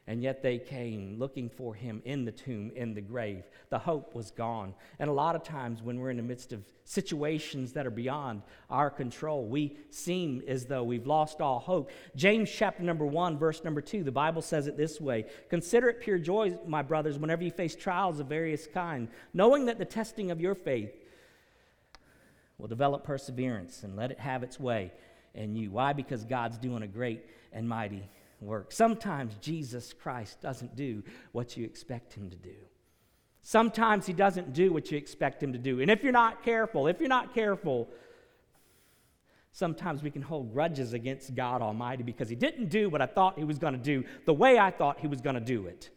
And 0.08 0.22
yet 0.22 0.44
they 0.44 0.60
came 0.60 1.18
looking 1.18 1.50
for 1.50 1.74
him 1.74 2.02
in 2.06 2.26
the 2.26 2.32
tomb, 2.32 2.72
in 2.76 2.94
the 2.94 3.02
grave. 3.02 3.44
The 3.72 3.80
hope 3.80 4.14
was 4.14 4.30
gone. 4.30 4.76
And 5.00 5.10
a 5.10 5.14
lot 5.14 5.36
of 5.36 5.42
times 5.42 5.82
when 5.82 6.00
we're 6.00 6.12
in 6.12 6.18
the 6.18 6.24
midst 6.24 6.54
of 6.54 6.64
situations 6.84 7.74
that 7.74 7.88
are 7.88 7.92
beyond 7.92 8.44
our 8.70 8.92
control, 8.92 9.48
we 9.48 9.78
seem 9.90 10.44
as 10.48 10.68
though 10.68 10.84
we've 10.84 11.08
lost 11.08 11.42
all 11.42 11.58
hope. 11.58 11.90
James 12.16 12.52
chapter 12.52 12.84
number 12.84 13.04
1, 13.04 13.40
verse 13.40 13.64
number 13.64 13.82
2, 13.82 14.04
the 14.04 14.12
Bible 14.12 14.44
says 14.44 14.68
it 14.68 14.78
this 14.78 15.02
way 15.02 15.26
Consider 15.50 15.90
it 15.90 16.02
pure 16.02 16.20
joy, 16.20 16.56
my 16.68 16.84
brothers, 16.84 17.18
whenever 17.18 17.44
you 17.44 17.50
face 17.50 17.76
trials 17.76 18.20
of 18.20 18.28
various 18.28 18.68
kind, 18.68 19.08
knowing 19.34 19.66
that 19.66 19.80
the 19.80 19.86
testing 19.86 20.30
of 20.30 20.40
your 20.40 20.54
faith 20.54 20.94
will 22.60 22.68
develop 22.68 23.04
perseverance 23.04 23.82
and 23.82 23.96
let 23.96 24.12
it 24.12 24.20
have 24.20 24.44
its 24.44 24.60
way 24.60 24.92
in 25.34 25.56
you. 25.56 25.72
Why? 25.72 25.94
Because 25.94 26.24
God's 26.24 26.60
doing 26.60 26.84
a 26.84 26.88
great 26.88 27.26
and 27.52 27.68
mighty 27.68 28.08
work. 28.42 28.72
Sometimes 28.72 29.36
Jesus 29.42 29.94
Christ 29.94 30.42
doesn't 30.42 30.76
do 30.76 31.04
what 31.32 31.58
you 31.58 31.66
expect 31.66 32.14
him 32.14 32.30
to 32.30 32.36
do. 32.36 32.56
Sometimes 33.42 34.06
he 34.06 34.14
doesn't 34.14 34.54
do 34.54 34.74
what 34.74 34.92
you 34.92 34.98
expect 34.98 35.42
him 35.42 35.54
to 35.54 35.60
do. 35.60 35.80
And 35.82 35.92
if 35.92 36.04
you're 36.04 36.12
not 36.12 36.44
careful, 36.44 36.88
if 36.88 37.00
you're 37.00 37.10
not 37.10 37.34
careful, 37.34 37.90
Sometimes 39.56 40.04
we 40.04 40.12
can 40.12 40.22
hold 40.22 40.52
grudges 40.52 40.92
against 40.92 41.34
God 41.34 41.62
Almighty 41.62 42.04
because 42.04 42.28
He 42.28 42.36
didn't 42.36 42.68
do 42.68 42.90
what 42.90 43.02
I 43.02 43.06
thought 43.06 43.38
He 43.38 43.46
was 43.46 43.58
going 43.58 43.72
to 43.72 43.80
do 43.80 44.04
the 44.26 44.34
way 44.34 44.60
I 44.60 44.70
thought 44.70 45.00
He 45.00 45.08
was 45.08 45.22
going 45.22 45.36
to 45.36 45.40
do 45.40 45.68
it. 45.68 45.92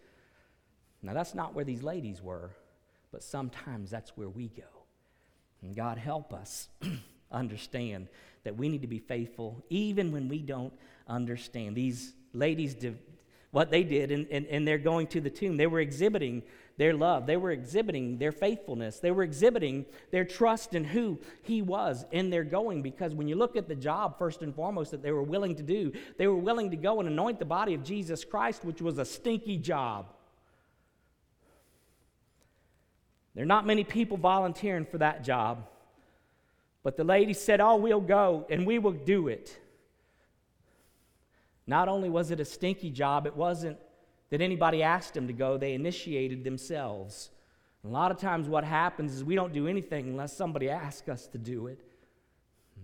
Now, 1.03 1.13
that's 1.13 1.35
not 1.35 1.57
where 1.57 1.65
these 1.65 1.83
ladies 1.83 2.23
were, 2.23 2.53
but 3.11 3.21
sometimes 3.21 3.91
that's 3.91 4.17
where 4.17 4.29
we 4.29 4.47
go. 4.47 4.63
And 5.61 5.75
God 5.75 5.99
help 5.99 6.33
us 6.33 6.69
understand 7.33 8.07
that 8.45 8.57
we 8.57 8.69
need 8.69 8.83
to 8.83 8.89
be 8.89 9.01
faithful 9.01 9.65
even 9.71 10.13
when 10.13 10.29
we 10.29 10.39
don't 10.39 10.73
understand. 11.09 11.75
These 11.75 12.15
ladies, 12.39 12.75
did 12.75 12.99
what 13.51 13.71
they 13.71 13.83
did, 13.83 14.11
and, 14.11 14.27
and, 14.31 14.47
and 14.47 14.69
they're 14.69 14.79
going 14.79 15.07
to 15.09 15.21
the 15.21 15.31
tomb, 15.31 15.57
they 15.57 15.67
were 15.67 15.81
exhibiting 15.81 16.43
their 16.77 16.95
love. 16.95 17.27
They 17.27 17.37
were 17.37 17.51
exhibiting 17.51 18.19
their 18.19 18.31
faithfulness. 18.31 19.01
They 19.01 19.11
were 19.11 19.23
exhibiting 19.23 19.87
their 20.11 20.25
trust 20.25 20.75
in 20.75 20.85
who 20.85 21.19
He 21.43 21.63
was 21.63 22.05
in 22.13 22.31
their 22.31 22.45
going. 22.45 22.83
Because 22.83 23.15
when 23.15 23.27
you 23.27 23.37
look 23.37 23.57
at 23.57 23.67
the 23.67 23.75
job, 23.75 24.19
first 24.19 24.43
and 24.43 24.55
foremost, 24.55 24.91
that 24.93 25.03
they 25.03 25.13
were 25.13 25.23
willing 25.23 25.57
to 25.57 25.63
do, 25.63 25.93
they 26.19 26.27
were 26.27 26.37
willing 26.37 26.71
to 26.71 26.77
go 26.77 27.01
and 27.01 27.09
anoint 27.09 27.39
the 27.39 27.45
body 27.45 27.75
of 27.75 27.83
Jesus 27.83 28.25
Christ, 28.25 28.65
which 28.65 28.81
was 28.81 28.99
a 28.99 29.05
stinky 29.05 29.57
job. 29.57 30.07
There 33.35 33.43
are 33.43 33.47
not 33.47 33.67
many 33.67 33.83
people 33.83 34.17
volunteering 34.17 34.85
for 34.85 34.99
that 34.99 35.25
job. 35.25 35.67
But 36.83 36.97
the 36.97 37.05
lady 37.05 37.35
said, 37.35 37.61
Oh, 37.61 37.77
we'll 37.77 38.01
go 38.01 38.47
and 38.51 38.67
we 38.67 38.79
will 38.79 38.93
do 38.93 39.29
it. 39.29 39.59
Not 41.69 41.87
only 41.87 42.09
was 42.09 42.31
it 42.31 42.41
a 42.41 42.45
stinky 42.45 42.91
job, 42.91 43.27
it 43.27 43.37
wasn't 43.37 43.77
that 44.31 44.41
anybody 44.41 44.83
asked 44.83 45.15
them 45.15 45.27
to 45.27 45.35
go, 45.35 45.59
they 45.59 45.75
initiated 45.75 46.43
themselves. 46.43 47.31
A 47.85 47.89
lot 47.89 48.11
of 48.11 48.19
times, 48.19 48.49
what 48.49 48.65
happens 48.65 49.15
is 49.15 49.23
we 49.23 49.35
don't 49.35 49.53
do 49.53 49.69
anything 49.69 50.09
unless 50.09 50.37
somebody 50.37 50.71
asks 50.71 51.09
us 51.09 51.27
to 51.29 51.39
do 51.39 51.69
it. 51.69 51.79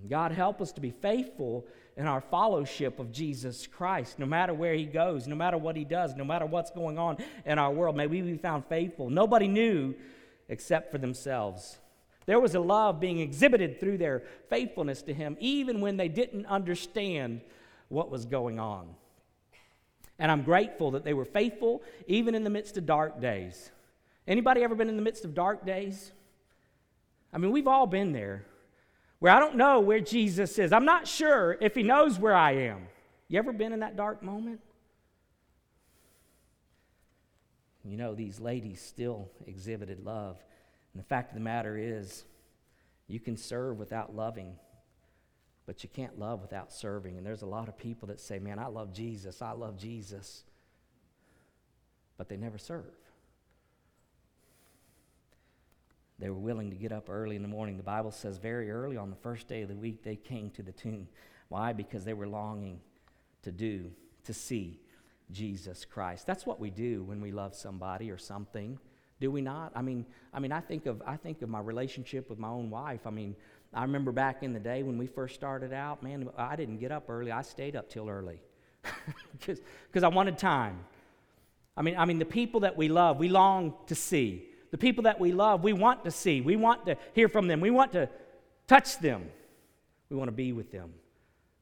God 0.09 0.33
help 0.33 0.61
us 0.61 0.71
to 0.73 0.81
be 0.83 0.91
faithful 0.91 1.67
in 1.97 2.07
our 2.07 2.21
fellowship 2.21 2.99
of 2.99 3.11
Jesus 3.11 3.67
Christ, 3.67 4.19
no 4.19 4.27
matter 4.27 4.53
where 4.53 4.75
He 4.75 4.85
goes, 4.85 5.27
no 5.27 5.35
matter 5.35 5.57
what 5.57 5.77
He 5.77 5.85
does, 5.85 6.15
no 6.15 6.25
matter 6.25 6.45
what's 6.45 6.71
going 6.71 6.99
on 6.99 7.17
in 7.47 7.59
our 7.59 7.73
world. 7.73 7.97
May 7.97 8.07
we 8.07 8.21
be 8.21 8.37
found 8.37 8.67
faithful. 8.67 9.09
Nobody 9.09 9.49
knew 9.49 9.95
except 10.49 10.93
for 10.93 10.99
themselves. 10.99 11.79
There 12.27 12.41
was 12.41 12.55
a 12.55 12.61
love 12.61 13.01
being 13.01 13.21
exhibited 13.21 13.81
through 13.81 13.99
their 13.99 14.25
faithfulness 14.51 15.01
to 15.03 15.15
Him, 15.15 15.39
even 15.41 15.81
when 15.81 15.97
they 15.97 16.09
didn't 16.09 16.47
understand 16.47 17.41
what 17.95 18.11
was 18.11 18.27
going 18.27 18.59
on. 18.59 18.95
And 20.19 20.31
I'm 20.31 20.43
grateful 20.43 20.93
that 20.93 21.05
they 21.05 21.15
were 21.15 21.25
faithful 21.25 21.83
even 22.07 22.35
in 22.35 22.45
the 22.45 22.51
midst 22.51 22.77
of 22.77 22.87
dark 22.87 23.21
days. 23.21 23.71
Anybody 24.29 24.63
ever 24.63 24.75
been 24.75 24.89
in 24.89 24.97
the 24.97 25.03
midst 25.03 25.25
of 25.25 25.35
dark 25.35 25.65
days? 25.65 26.13
I 27.33 27.39
mean, 27.39 27.51
we've 27.51 27.67
all 27.67 27.87
been 27.87 28.13
there 28.13 28.45
where 29.19 29.33
I 29.33 29.41
don't 29.41 29.57
know 29.57 29.81
where 29.81 30.01
Jesus 30.01 30.59
is. 30.59 30.73
I'm 30.73 30.85
not 30.85 31.09
sure 31.09 31.57
if 31.61 31.75
he 31.75 31.83
knows 31.83 32.19
where 32.19 32.35
I 32.35 32.53
am. 32.53 32.87
You 33.29 33.39
ever 33.39 33.53
been 33.53 33.73
in 33.73 33.81
that 33.81 33.97
dark 33.97 34.23
moment? 34.23 34.61
You 37.85 37.97
know, 37.97 38.15
these 38.15 38.41
ladies 38.41 38.81
still 38.81 39.31
exhibited 39.47 40.05
love. 40.05 40.37
And 40.93 41.03
the 41.03 41.07
fact 41.07 41.31
of 41.31 41.35
the 41.35 41.41
matter 41.41 41.77
is, 41.77 42.25
you 43.09 43.21
can 43.21 43.37
serve 43.37 43.79
without 43.79 44.15
loving. 44.15 44.57
But 45.67 45.83
you 45.83 45.89
can't 45.89 46.19
love 46.19 46.43
without 46.43 46.73
serving. 46.73 47.17
And 47.17 47.27
there's 47.27 47.43
a 47.43 47.47
lot 47.47 47.69
of 47.69 47.79
people 47.79 48.09
that 48.09 48.21
say, 48.21 48.39
Man, 48.39 48.59
I 48.59 48.67
love 48.67 48.93
Jesus. 48.93 49.41
I 49.41 49.53
love 49.53 49.79
Jesus. 49.79 50.45
But 52.17 52.29
they 52.29 52.37
never 52.37 52.59
serve. 52.59 52.85
They 56.19 56.31
were 56.31 56.37
willing 56.39 56.71
to 56.71 56.77
get 56.77 56.93
up 56.93 57.09
early 57.11 57.37
in 57.37 57.43
the 57.43 57.49
morning. 57.49 57.77
The 57.77 57.83
Bible 57.83 58.13
says 58.13 58.39
very 58.39 58.71
early 58.71 58.97
on 58.97 59.11
the 59.11 59.17
first 59.17 59.49
day 59.49 59.63
of 59.63 59.69
the 59.69 59.75
week 59.75 60.05
they 60.05 60.17
came 60.17 60.51
to 60.51 60.63
the 60.63 60.73
tomb. 60.73 61.09
Why? 61.49 61.73
Because 61.73 62.05
they 62.05 62.15
were 62.15 62.29
longing 62.29 62.81
to 63.43 63.51
do, 63.51 63.91
to 64.25 64.33
see 64.33 64.81
Jesus 65.31 65.85
Christ. 65.85 66.27
That's 66.27 66.47
what 66.47 66.61
we 66.61 66.71
do 66.71 67.03
when 67.03 67.21
we 67.21 67.33
love 67.33 67.55
somebody 67.55 68.11
or 68.11 68.19
something. 68.19 68.79
Do 69.21 69.31
we 69.31 69.41
not? 69.41 69.73
I 69.75 69.83
mean, 69.83 70.07
I 70.33 70.41
mean, 70.41 70.53
I 70.53 70.61
think 70.61 70.87
of 70.87 71.03
I 71.07 71.17
think 71.17 71.43
of 71.43 71.49
my 71.49 71.61
relationship 71.61 72.29
with 72.29 72.39
my 72.39 72.49
own 72.49 72.71
wife. 72.71 73.07
I 73.07 73.11
mean, 73.11 73.37
I 73.75 73.83
remember 73.83 74.13
back 74.13 74.43
in 74.43 74.53
the 74.53 74.61
day 74.61 74.83
when 74.83 74.99
we 74.99 75.07
first 75.07 75.35
started 75.35 75.73
out, 75.73 76.03
man, 76.03 76.29
I 76.37 76.57
didn't 76.57 76.79
get 76.79 76.93
up 76.93 77.09
early. 77.09 77.33
I 77.33 77.43
stayed 77.43 77.77
up 77.77 77.91
till 77.91 78.09
early 78.09 78.41
because 79.47 80.03
I 80.03 80.09
wanted 80.09 80.39
time. 80.39 80.85
I 81.77 81.83
mean, 81.83 81.97
I 81.97 82.05
mean, 82.05 82.19
the 82.19 82.25
people 82.25 82.61
that 82.61 82.77
we 82.77 82.89
love, 82.89 83.19
we 83.19 83.29
long 83.29 83.75
to 83.89 83.95
see. 83.95 84.49
The 84.71 84.79
people 84.79 85.05
that 85.05 85.19
we 85.19 85.33
love, 85.33 85.65
we 85.65 85.73
want 85.73 86.05
to 86.05 86.11
see. 86.11 86.41
We 86.41 86.57
want 86.57 86.87
to 86.87 86.97
hear 87.15 87.29
from 87.29 87.49
them. 87.49 87.61
We 87.61 87.71
want 87.71 87.93
to 87.93 88.09
touch 88.67 88.99
them. 88.99 89.29
We 90.09 90.17
want 90.17 90.29
to 90.29 90.33
be 90.33 90.53
with 90.53 90.71
them, 90.71 90.93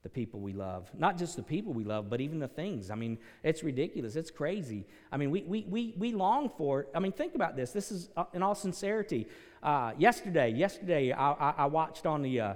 the 0.03 0.09
people 0.09 0.41
we 0.41 0.53
love. 0.53 0.91
Not 0.99 1.17
just 1.17 1.37
the 1.37 1.43
people 1.43 1.73
we 1.73 1.85
love, 1.85 2.11
but 2.11 2.21
even 2.21 2.41
the 2.41 2.49
things. 2.49 2.91
I 2.91 2.97
mean, 2.97 3.19
it's 3.45 3.63
ridiculous. 3.63 4.17
It's 4.17 4.31
crazy. 4.31 4.85
I 5.13 5.17
mean, 5.17 5.31
we, 5.31 5.43
we, 5.43 5.65
we, 5.69 5.95
we 5.97 6.13
long 6.13 6.49
for. 6.49 6.87
I 6.95 6.99
mean, 6.99 7.13
think 7.13 7.35
about 7.35 7.57
this. 7.57 7.71
This 7.71 7.93
is, 7.93 8.09
uh, 8.17 8.25
in 8.33 8.43
all 8.43 8.57
sincerity, 8.57 9.29
uh, 9.63 9.93
yesterday, 9.97 10.51
yesterday, 10.51 11.13
I, 11.13 11.33
I, 11.33 11.55
I 11.59 11.67
watched 11.67 12.05
on 12.05 12.23
the, 12.23 12.41
uh, 12.41 12.55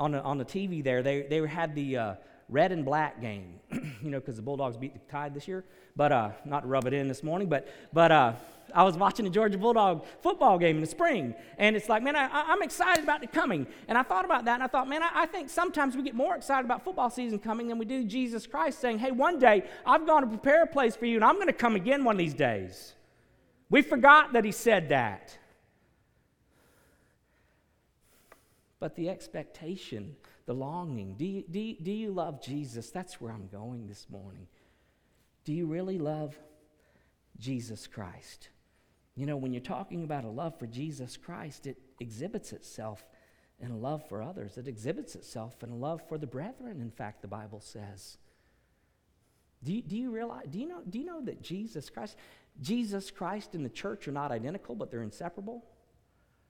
on 0.00 0.12
the 0.12 0.22
on 0.22 0.38
the 0.38 0.44
TV 0.44 0.82
there. 0.82 1.02
They 1.02 1.22
they 1.22 1.46
had 1.46 1.74
the 1.74 1.96
uh, 1.96 2.14
red 2.48 2.72
and 2.72 2.84
black 2.84 3.20
game, 3.20 3.60
you 3.70 4.10
know, 4.10 4.18
because 4.18 4.36
the 4.36 4.42
Bulldogs 4.42 4.76
beat 4.76 4.94
the 4.94 5.12
Tide 5.12 5.34
this 5.34 5.46
year. 5.46 5.64
But 5.94 6.10
uh, 6.10 6.30
not 6.44 6.60
to 6.60 6.66
rub 6.66 6.86
it 6.86 6.94
in 6.94 7.06
this 7.06 7.22
morning, 7.22 7.48
but 7.48 7.68
but 7.92 8.10
uh, 8.10 8.32
I 8.74 8.82
was 8.82 8.96
watching 8.96 9.24
the 9.24 9.30
Georgia 9.30 9.58
Bulldog 9.58 10.04
football 10.22 10.58
game 10.58 10.76
in 10.76 10.80
the 10.80 10.86
spring, 10.86 11.34
and 11.58 11.76
it's 11.76 11.88
like, 11.88 12.02
man, 12.02 12.16
I, 12.16 12.52
am 12.52 12.62
excited 12.62 13.04
about 13.04 13.22
it 13.22 13.32
coming. 13.32 13.66
And 13.88 13.96
I 13.96 14.02
thought 14.02 14.24
about 14.24 14.44
that, 14.44 14.54
and 14.54 14.62
I 14.62 14.66
thought, 14.66 14.88
man, 14.88 15.02
I, 15.02 15.10
I, 15.14 15.26
think 15.26 15.50
sometimes 15.50 15.96
we 15.96 16.02
get 16.02 16.14
more 16.14 16.36
excited 16.36 16.64
about 16.64 16.84
football 16.84 17.10
season 17.10 17.38
coming 17.38 17.68
than 17.68 17.78
we 17.78 17.84
do 17.84 18.04
Jesus 18.04 18.46
Christ 18.46 18.80
saying, 18.80 18.98
hey, 18.98 19.10
one 19.10 19.38
day 19.38 19.64
I've 19.86 20.06
gone 20.06 20.22
to 20.22 20.28
prepare 20.28 20.62
a 20.62 20.66
place 20.66 20.96
for 20.96 21.06
you, 21.06 21.16
and 21.16 21.24
I'm 21.24 21.36
going 21.36 21.46
to 21.46 21.52
come 21.52 21.76
again 21.76 22.04
one 22.04 22.16
of 22.16 22.18
these 22.18 22.34
days. 22.34 22.94
We 23.68 23.82
forgot 23.82 24.32
that 24.32 24.44
he 24.44 24.52
said 24.52 24.88
that. 24.88 25.38
but 28.80 28.96
the 28.96 29.10
expectation, 29.10 30.16
the 30.46 30.54
longing. 30.54 31.14
Do 31.14 31.26
you, 31.26 31.44
do, 31.48 31.60
you, 31.60 31.76
do 31.80 31.92
you 31.92 32.10
love 32.10 32.42
Jesus? 32.42 32.90
That's 32.90 33.20
where 33.20 33.30
I'm 33.30 33.46
going 33.46 33.86
this 33.86 34.06
morning. 34.10 34.48
Do 35.44 35.52
you 35.52 35.66
really 35.66 35.98
love 35.98 36.36
Jesus 37.38 37.86
Christ? 37.86 38.48
You 39.16 39.26
know, 39.26 39.36
when 39.36 39.52
you're 39.52 39.60
talking 39.60 40.04
about 40.04 40.24
a 40.24 40.28
love 40.28 40.58
for 40.58 40.66
Jesus 40.66 41.16
Christ, 41.16 41.66
it 41.66 41.78
exhibits 41.98 42.52
itself 42.52 43.04
in 43.60 43.70
a 43.70 43.76
love 43.76 44.08
for 44.08 44.22
others. 44.22 44.56
It 44.56 44.68
exhibits 44.68 45.14
itself 45.14 45.62
in 45.62 45.70
a 45.70 45.76
love 45.76 46.00
for 46.08 46.16
the 46.16 46.26
brethren, 46.26 46.80
in 46.80 46.90
fact, 46.90 47.22
the 47.22 47.28
Bible 47.28 47.60
says. 47.60 48.16
Do 49.62 49.72
you, 49.72 49.82
do 49.82 49.96
you 49.96 50.10
realize, 50.10 50.46
do 50.48 50.58
you, 50.58 50.66
know, 50.66 50.80
do 50.88 50.98
you 50.98 51.04
know 51.04 51.20
that 51.22 51.42
Jesus 51.42 51.90
Christ, 51.90 52.16
Jesus 52.62 53.10
Christ 53.10 53.54
and 53.54 53.64
the 53.64 53.70
church 53.70 54.08
are 54.08 54.12
not 54.12 54.32
identical, 54.32 54.74
but 54.74 54.90
they're 54.90 55.02
inseparable? 55.02 55.64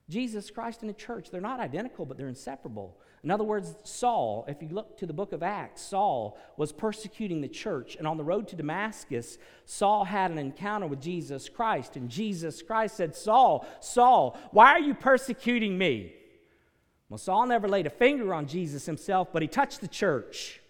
Jesus 0.09 0.51
Christ 0.51 0.81
and 0.81 0.89
the 0.89 0.93
church, 0.93 1.31
they're 1.31 1.39
not 1.39 1.59
identical, 1.59 2.05
but 2.05 2.17
they're 2.17 2.27
inseparable. 2.27 2.97
In 3.23 3.29
other 3.29 3.43
words, 3.43 3.75
Saul, 3.83 4.45
if 4.47 4.61
you 4.61 4.69
look 4.69 4.97
to 4.97 5.05
the 5.05 5.13
book 5.13 5.31
of 5.31 5.43
Acts, 5.43 5.81
Saul 5.81 6.37
was 6.57 6.71
persecuting 6.71 7.41
the 7.41 7.47
church. 7.47 7.95
And 7.95 8.07
on 8.07 8.17
the 8.17 8.23
road 8.23 8.47
to 8.49 8.55
Damascus, 8.55 9.37
Saul 9.65 10.05
had 10.05 10.31
an 10.31 10.39
encounter 10.39 10.87
with 10.87 11.01
Jesus 11.01 11.47
Christ. 11.47 11.95
And 11.95 12.09
Jesus 12.09 12.61
Christ 12.61 12.97
said, 12.97 13.15
Saul, 13.15 13.65
Saul, 13.79 14.37
why 14.51 14.71
are 14.71 14.79
you 14.79 14.95
persecuting 14.95 15.77
me? 15.77 16.13
Well, 17.09 17.19
Saul 17.19 17.45
never 17.45 17.67
laid 17.67 17.85
a 17.85 17.91
finger 17.91 18.33
on 18.33 18.47
Jesus 18.47 18.85
himself, 18.85 19.29
but 19.31 19.41
he 19.41 19.47
touched 19.47 19.81
the 19.81 19.87
church. 19.87 20.61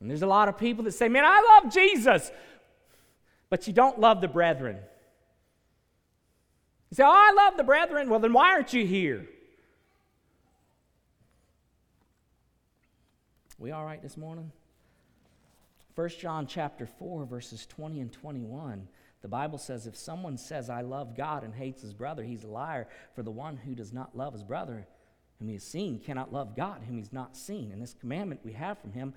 And 0.00 0.10
there's 0.10 0.22
a 0.22 0.26
lot 0.26 0.48
of 0.48 0.58
people 0.58 0.84
that 0.84 0.92
say, 0.92 1.08
Man, 1.08 1.24
I 1.24 1.60
love 1.62 1.72
Jesus, 1.72 2.30
but 3.48 3.66
you 3.66 3.72
don't 3.72 3.98
love 3.98 4.20
the 4.20 4.28
brethren. 4.28 4.78
You 6.90 6.94
say, 6.94 7.04
Oh, 7.04 7.10
I 7.10 7.32
love 7.32 7.56
the 7.56 7.64
brethren. 7.64 8.08
Well, 8.08 8.20
then 8.20 8.32
why 8.32 8.52
aren't 8.52 8.72
you 8.72 8.86
here? 8.86 9.26
We 13.58 13.72
all 13.72 13.84
right 13.84 14.00
this 14.00 14.16
morning? 14.16 14.52
1 15.94 16.08
John 16.10 16.46
chapter 16.46 16.86
4, 16.86 17.24
verses 17.24 17.66
20 17.66 18.00
and 18.00 18.12
21. 18.12 18.86
The 19.20 19.28
Bible 19.28 19.58
says, 19.58 19.86
If 19.86 19.96
someone 19.96 20.38
says, 20.38 20.70
I 20.70 20.82
love 20.82 21.16
God 21.16 21.42
and 21.42 21.52
hates 21.52 21.82
his 21.82 21.92
brother, 21.92 22.22
he's 22.22 22.44
a 22.44 22.48
liar. 22.48 22.86
For 23.14 23.24
the 23.24 23.32
one 23.32 23.56
who 23.56 23.74
does 23.74 23.92
not 23.92 24.16
love 24.16 24.32
his 24.32 24.44
brother, 24.44 24.86
whom 25.38 25.48
he 25.48 25.54
has 25.54 25.64
seen, 25.64 25.98
cannot 25.98 26.32
love 26.32 26.54
God, 26.54 26.82
whom 26.86 26.98
he's 26.98 27.12
not 27.12 27.36
seen. 27.36 27.72
And 27.72 27.82
this 27.82 27.94
commandment 27.94 28.40
we 28.44 28.52
have 28.52 28.78
from 28.78 28.92
him 28.92 29.12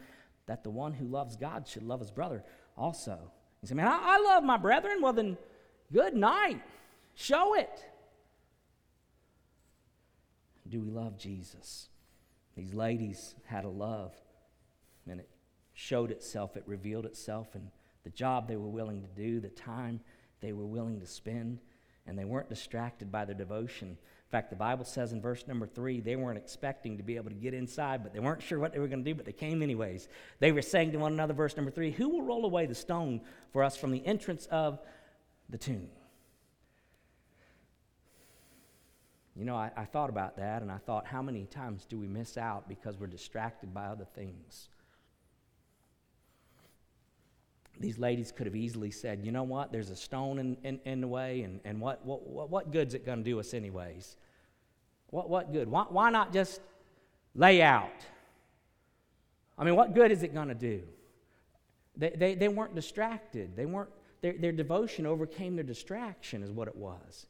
that 0.48 0.64
the 0.64 0.72
one 0.72 0.94
who 0.94 1.06
loves 1.06 1.36
God 1.36 1.68
should 1.68 1.84
love 1.84 2.00
his 2.00 2.12
brother 2.12 2.44
also. 2.76 3.32
You 3.62 3.68
say, 3.68 3.76
Man, 3.76 3.88
I, 3.88 4.00
I 4.02 4.18
love 4.18 4.44
my 4.44 4.58
brethren. 4.58 5.04
Well, 5.04 5.14
then, 5.14 5.38
good 5.94 6.16
night. 6.16 6.62
Show 7.16 7.56
it. 7.56 7.86
Do 10.68 10.80
we 10.80 10.90
love 10.90 11.18
Jesus? 11.18 11.90
These 12.56 12.74
ladies 12.74 13.36
had 13.46 13.66
a 13.66 13.70
love, 13.70 14.14
and 15.10 15.20
it 15.20 15.30
showed 15.74 16.12
itself, 16.12 16.56
it 16.56 16.64
revealed 16.66 17.06
itself 17.06 17.56
in 17.56 17.72
the 18.04 18.10
job 18.10 18.48
they 18.48 18.56
were 18.56 18.68
willing 18.68 19.02
to 19.02 19.08
do, 19.08 19.40
the 19.40 19.50
time 19.50 20.00
they 20.42 20.54
were 20.54 20.66
willing 20.66 21.00
to 21.00 21.08
spend, 21.08 21.60
and 22.08 22.18
they 22.18 22.26
weren't 22.26 22.50
distracted 22.50 23.12
by 23.12 23.26
their 23.26 23.36
devotion. 23.36 23.90
In 23.90 24.32
fact, 24.32 24.50
the 24.50 24.56
Bible 24.56 24.86
says 24.86 25.12
in 25.12 25.22
verse 25.22 25.46
number 25.48 25.68
three, 25.68 26.00
they 26.00 26.16
weren't 26.16 26.38
expecting 26.38 26.98
to 26.98 27.04
be 27.04 27.18
able 27.18 27.30
to 27.30 27.36
get 27.36 27.54
inside, 27.54 28.02
but 28.02 28.14
they 28.14 28.20
weren't 28.20 28.42
sure 28.42 28.60
what 28.60 28.74
they 28.74 28.80
were 28.80 28.88
going 28.88 29.04
to 29.04 29.10
do, 29.10 29.16
but 29.16 29.26
they 29.26 29.34
came 29.34 29.62
anyways. 29.62 30.08
They 30.40 30.52
were 30.52 30.62
saying 30.62 30.94
to 30.94 31.00
one 31.00 31.14
another, 31.14 31.34
verse 31.34 31.56
number 31.56 31.72
three, 31.72 31.92
Who 31.92 32.10
will 32.10 32.24
roll 32.24 32.46
away 32.46 32.66
the 32.66 32.76
stone 32.76 33.22
for 33.52 33.64
us 33.64 33.76
from 33.76 33.92
the 33.92 34.06
entrance 34.06 34.48
of 34.48 34.80
the 35.50 35.58
tomb? 35.58 35.90
You 39.36 39.46
know, 39.46 39.56
I, 39.56 39.72
I 39.78 39.86
thought 39.86 40.10
about 40.10 40.38
that 40.38 40.62
and 40.62 40.72
I 40.72 40.78
thought, 40.78 41.06
how 41.06 41.22
many 41.22 41.46
times 41.46 41.86
do 41.86 41.98
we 41.98 42.08
miss 42.08 42.38
out 42.38 42.68
because 42.68 42.98
we're 42.98 43.08
distracted 43.08 43.74
by 43.74 43.86
other 43.86 44.06
things? 44.14 44.70
these 47.82 47.98
ladies 47.98 48.32
could 48.32 48.46
have 48.46 48.56
easily 48.56 48.92
said, 48.92 49.22
you 49.24 49.32
know 49.32 49.44
what, 49.44 49.72
there's 49.72 49.90
a 49.90 49.96
stone 49.96 50.40
in, 50.40 50.58
in, 50.64 50.80
in 50.86 51.02
the 51.02 51.08
way, 51.08 51.42
and, 51.42 51.60
and 51.66 51.82
what, 51.82 52.06
what, 52.06 52.28
what, 52.28 52.50
what 52.50 52.72
good's 52.72 52.94
it 52.94 53.06
going 53.06 53.18
to 53.18 53.24
do 53.24 53.40
us, 53.40 53.54
anyways? 53.54 54.16
What, 55.08 55.30
what 55.30 55.52
good? 55.52 55.68
Why, 55.68 55.86
why 55.90 56.10
not 56.10 56.32
just 56.32 56.62
lay 57.36 57.62
out? 57.62 57.90
I 59.58 59.64
mean, 59.64 59.76
what 59.76 59.94
good 59.94 60.12
is 60.12 60.24
it 60.24 60.34
going 60.34 60.48
to 60.48 60.56
do? 60.56 60.84
They, 61.98 62.10
they, 62.10 62.36
they 62.36 62.48
weren't 62.48 62.76
distracted. 62.76 63.56
They 63.56 63.66
weren't, 63.66 63.90
their, 64.22 64.34
their 64.34 64.52
devotion 64.52 65.06
overcame 65.06 65.56
their 65.56 65.64
distraction, 65.64 66.44
is 66.44 66.52
what 66.52 66.68
it 66.68 66.76
was. 66.76 67.26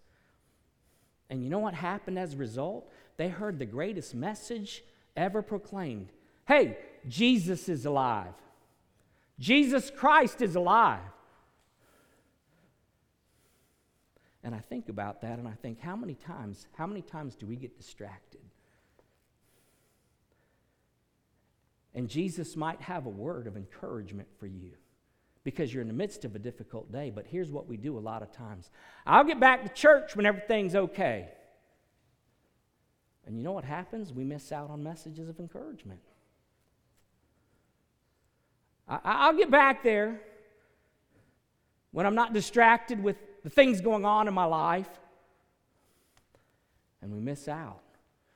And 1.32 1.42
you 1.42 1.50
know 1.50 1.60
what 1.60 1.74
happened 1.74 2.20
as 2.20 2.34
a 2.34 2.38
result? 2.38 2.92
They 3.16 3.30
heard 3.30 3.58
the 3.58 3.66
greatest 3.66 4.14
message 4.14 4.84
ever 5.16 5.42
proclaimed 5.42 6.10
Hey, 6.46 6.78
Jesus 7.08 7.70
is 7.70 7.86
alive. 7.86 8.34
Jesus 9.40 9.90
Christ 9.90 10.42
is 10.42 10.56
alive. 10.56 11.00
And 14.44 14.54
I 14.54 14.60
think 14.60 14.90
about 14.90 15.22
that 15.22 15.40
and 15.40 15.48
I 15.48 15.54
think, 15.62 15.80
how 15.80 15.96
many 15.96 16.16
times, 16.16 16.68
how 16.76 16.86
many 16.86 17.02
times 17.02 17.36
do 17.36 17.46
we 17.46 17.56
get 17.56 17.78
distracted? 17.78 18.42
And 21.94 22.10
Jesus 22.10 22.58
might 22.58 22.82
have 22.82 23.06
a 23.06 23.10
word 23.10 23.48
of 23.48 23.56
encouragement 23.56 24.28
for 24.40 24.48
you 24.48 24.72
because 25.44 25.74
you're 25.74 25.82
in 25.82 25.88
the 25.88 25.94
midst 25.94 26.24
of 26.26 26.36
a 26.36 26.40
difficult 26.40 26.92
day. 26.92 27.12
But 27.14 27.26
here's 27.28 27.52
what 27.52 27.68
we 27.68 27.78
do 27.78 27.98
a 27.98 28.00
lot 28.00 28.22
of 28.22 28.32
times 28.32 28.70
I'll 29.06 29.24
get 29.24 29.40
back 29.40 29.64
to 29.64 29.70
church 29.70 30.16
when 30.16 30.26
everything's 30.26 30.76
okay. 30.76 31.30
And 33.26 33.38
you 33.38 33.44
know 33.44 33.52
what 33.52 33.66
happens? 33.66 34.12
We 34.12 34.24
miss 34.24 34.52
out 34.52 34.70
on 34.70 34.84
messages 34.84 35.30
of 35.30 35.40
encouragement. 35.40 36.02
I, 38.88 39.30
will 39.30 39.38
get 39.38 39.50
back 39.50 39.84
there 39.84 40.20
when 41.92 42.06
I'm 42.06 42.16
not 42.16 42.34
distracted 42.34 43.02
with 43.02 43.16
the 43.44 43.50
things 43.50 43.80
going 43.80 44.06
on 44.06 44.28
in 44.28 44.34
my 44.34 44.44
life. 44.46 44.90
And 47.02 47.12
we 47.12 47.20
miss 47.20 47.48
out. 47.48 47.82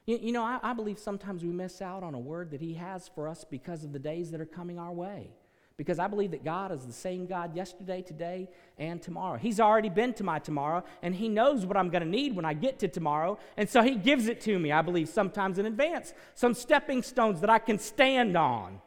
You, 0.05 0.17
you 0.21 0.31
know, 0.31 0.43
I, 0.43 0.59
I 0.63 0.73
believe 0.73 0.97
sometimes 0.97 1.43
we 1.43 1.49
miss 1.49 1.81
out 1.81 2.03
on 2.03 2.13
a 2.13 2.19
word 2.19 2.51
that 2.51 2.61
He 2.61 2.75
has 2.75 3.07
for 3.07 3.27
us 3.27 3.43
because 3.43 3.83
of 3.83 3.91
the 3.91 3.99
days 3.99 4.31
that 4.31 4.39
are 4.39 4.45
coming 4.45 4.79
our 4.79 4.93
way. 4.93 5.31
Because 5.77 5.99
I 5.99 6.07
believe 6.07 6.31
that 6.31 6.45
God 6.45 6.71
is 6.71 6.85
the 6.85 6.93
same 6.93 7.25
God 7.25 7.53
yesterday, 7.53 8.01
today, 8.01 8.49
and 8.77 9.01
tomorrow. 9.01 9.37
He's 9.37 9.59
already 9.59 9.89
been 9.89 10.13
to 10.13 10.23
my 10.23 10.39
tomorrow, 10.39 10.85
and 11.01 11.13
He 11.13 11.27
knows 11.27 11.65
what 11.65 11.75
I'm 11.75 11.89
going 11.89 12.03
to 12.03 12.09
need 12.09 12.33
when 12.33 12.45
I 12.45 12.53
get 12.53 12.79
to 12.79 12.87
tomorrow. 12.87 13.37
And 13.57 13.69
so 13.69 13.81
He 13.81 13.95
gives 13.95 14.27
it 14.27 14.39
to 14.41 14.57
me, 14.57 14.71
I 14.71 14.81
believe, 14.81 15.09
sometimes 15.09 15.59
in 15.59 15.65
advance. 15.65 16.13
Some 16.33 16.53
stepping 16.53 17.03
stones 17.03 17.41
that 17.41 17.49
I 17.49 17.59
can 17.59 17.77
stand 17.77 18.37
on. 18.37 18.79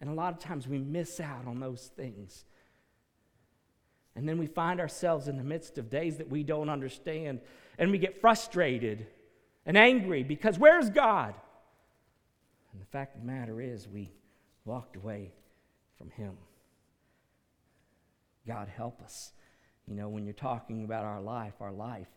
And 0.00 0.08
a 0.08 0.12
lot 0.12 0.32
of 0.32 0.38
times 0.38 0.68
we 0.68 0.78
miss 0.78 1.18
out 1.18 1.46
on 1.46 1.58
those 1.58 1.90
things. 1.96 2.44
And 4.14 4.28
then 4.28 4.38
we 4.38 4.46
find 4.46 4.80
ourselves 4.80 5.26
in 5.26 5.36
the 5.36 5.42
midst 5.42 5.76
of 5.76 5.90
days 5.90 6.18
that 6.18 6.30
we 6.30 6.44
don't 6.44 6.68
understand, 6.68 7.40
and 7.78 7.90
we 7.90 7.98
get 7.98 8.20
frustrated 8.20 9.08
and 9.66 9.76
angry 9.76 10.22
because 10.22 10.56
where's 10.56 10.88
God? 10.88 11.34
And 12.72 12.80
the 12.80 12.86
fact 12.86 13.16
of 13.16 13.22
the 13.22 13.26
matter 13.26 13.60
is, 13.60 13.88
we 13.88 14.12
walked 14.64 14.94
away 14.94 15.32
from 16.04 16.24
Him. 16.24 16.34
God 18.46 18.68
help 18.68 19.00
us. 19.02 19.32
You 19.86 19.94
know, 19.94 20.08
when 20.08 20.24
you're 20.24 20.34
talking 20.34 20.84
about 20.84 21.04
our 21.04 21.20
life, 21.20 21.54
our 21.60 21.72
life 21.72 22.08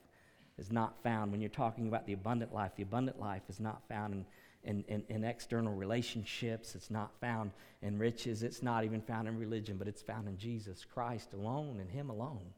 is 0.57 0.71
not 0.71 1.01
found. 1.03 1.31
When 1.31 1.41
you're 1.41 1.49
talking 1.49 1.87
about 1.87 2.05
the 2.05 2.13
abundant 2.13 2.53
life, 2.53 2.71
the 2.75 2.83
abundant 2.83 3.19
life 3.19 3.43
is 3.49 3.59
not 3.59 3.81
found 3.87 4.13
in 4.13 4.25
in, 4.63 4.83
in, 4.89 5.03
in, 5.07 5.23
external 5.23 5.73
relationships. 5.73 6.75
It's 6.75 6.91
not 6.91 7.11
found 7.21 7.51
in 7.81 7.97
riches. 7.97 8.43
It's 8.43 8.61
not 8.61 8.83
even 8.83 9.01
found 9.01 9.27
in 9.27 9.39
religion, 9.39 9.77
but 9.77 9.87
it's 9.87 10.01
found 10.01 10.27
in 10.27 10.37
Jesus 10.37 10.83
Christ 10.83 11.33
alone 11.33 11.79
and 11.79 11.89
Him 11.89 12.09
alone. 12.09 12.53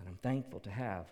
And 0.00 0.08
I'm 0.08 0.18
thankful 0.22 0.58
to 0.60 0.70
have 0.70 1.06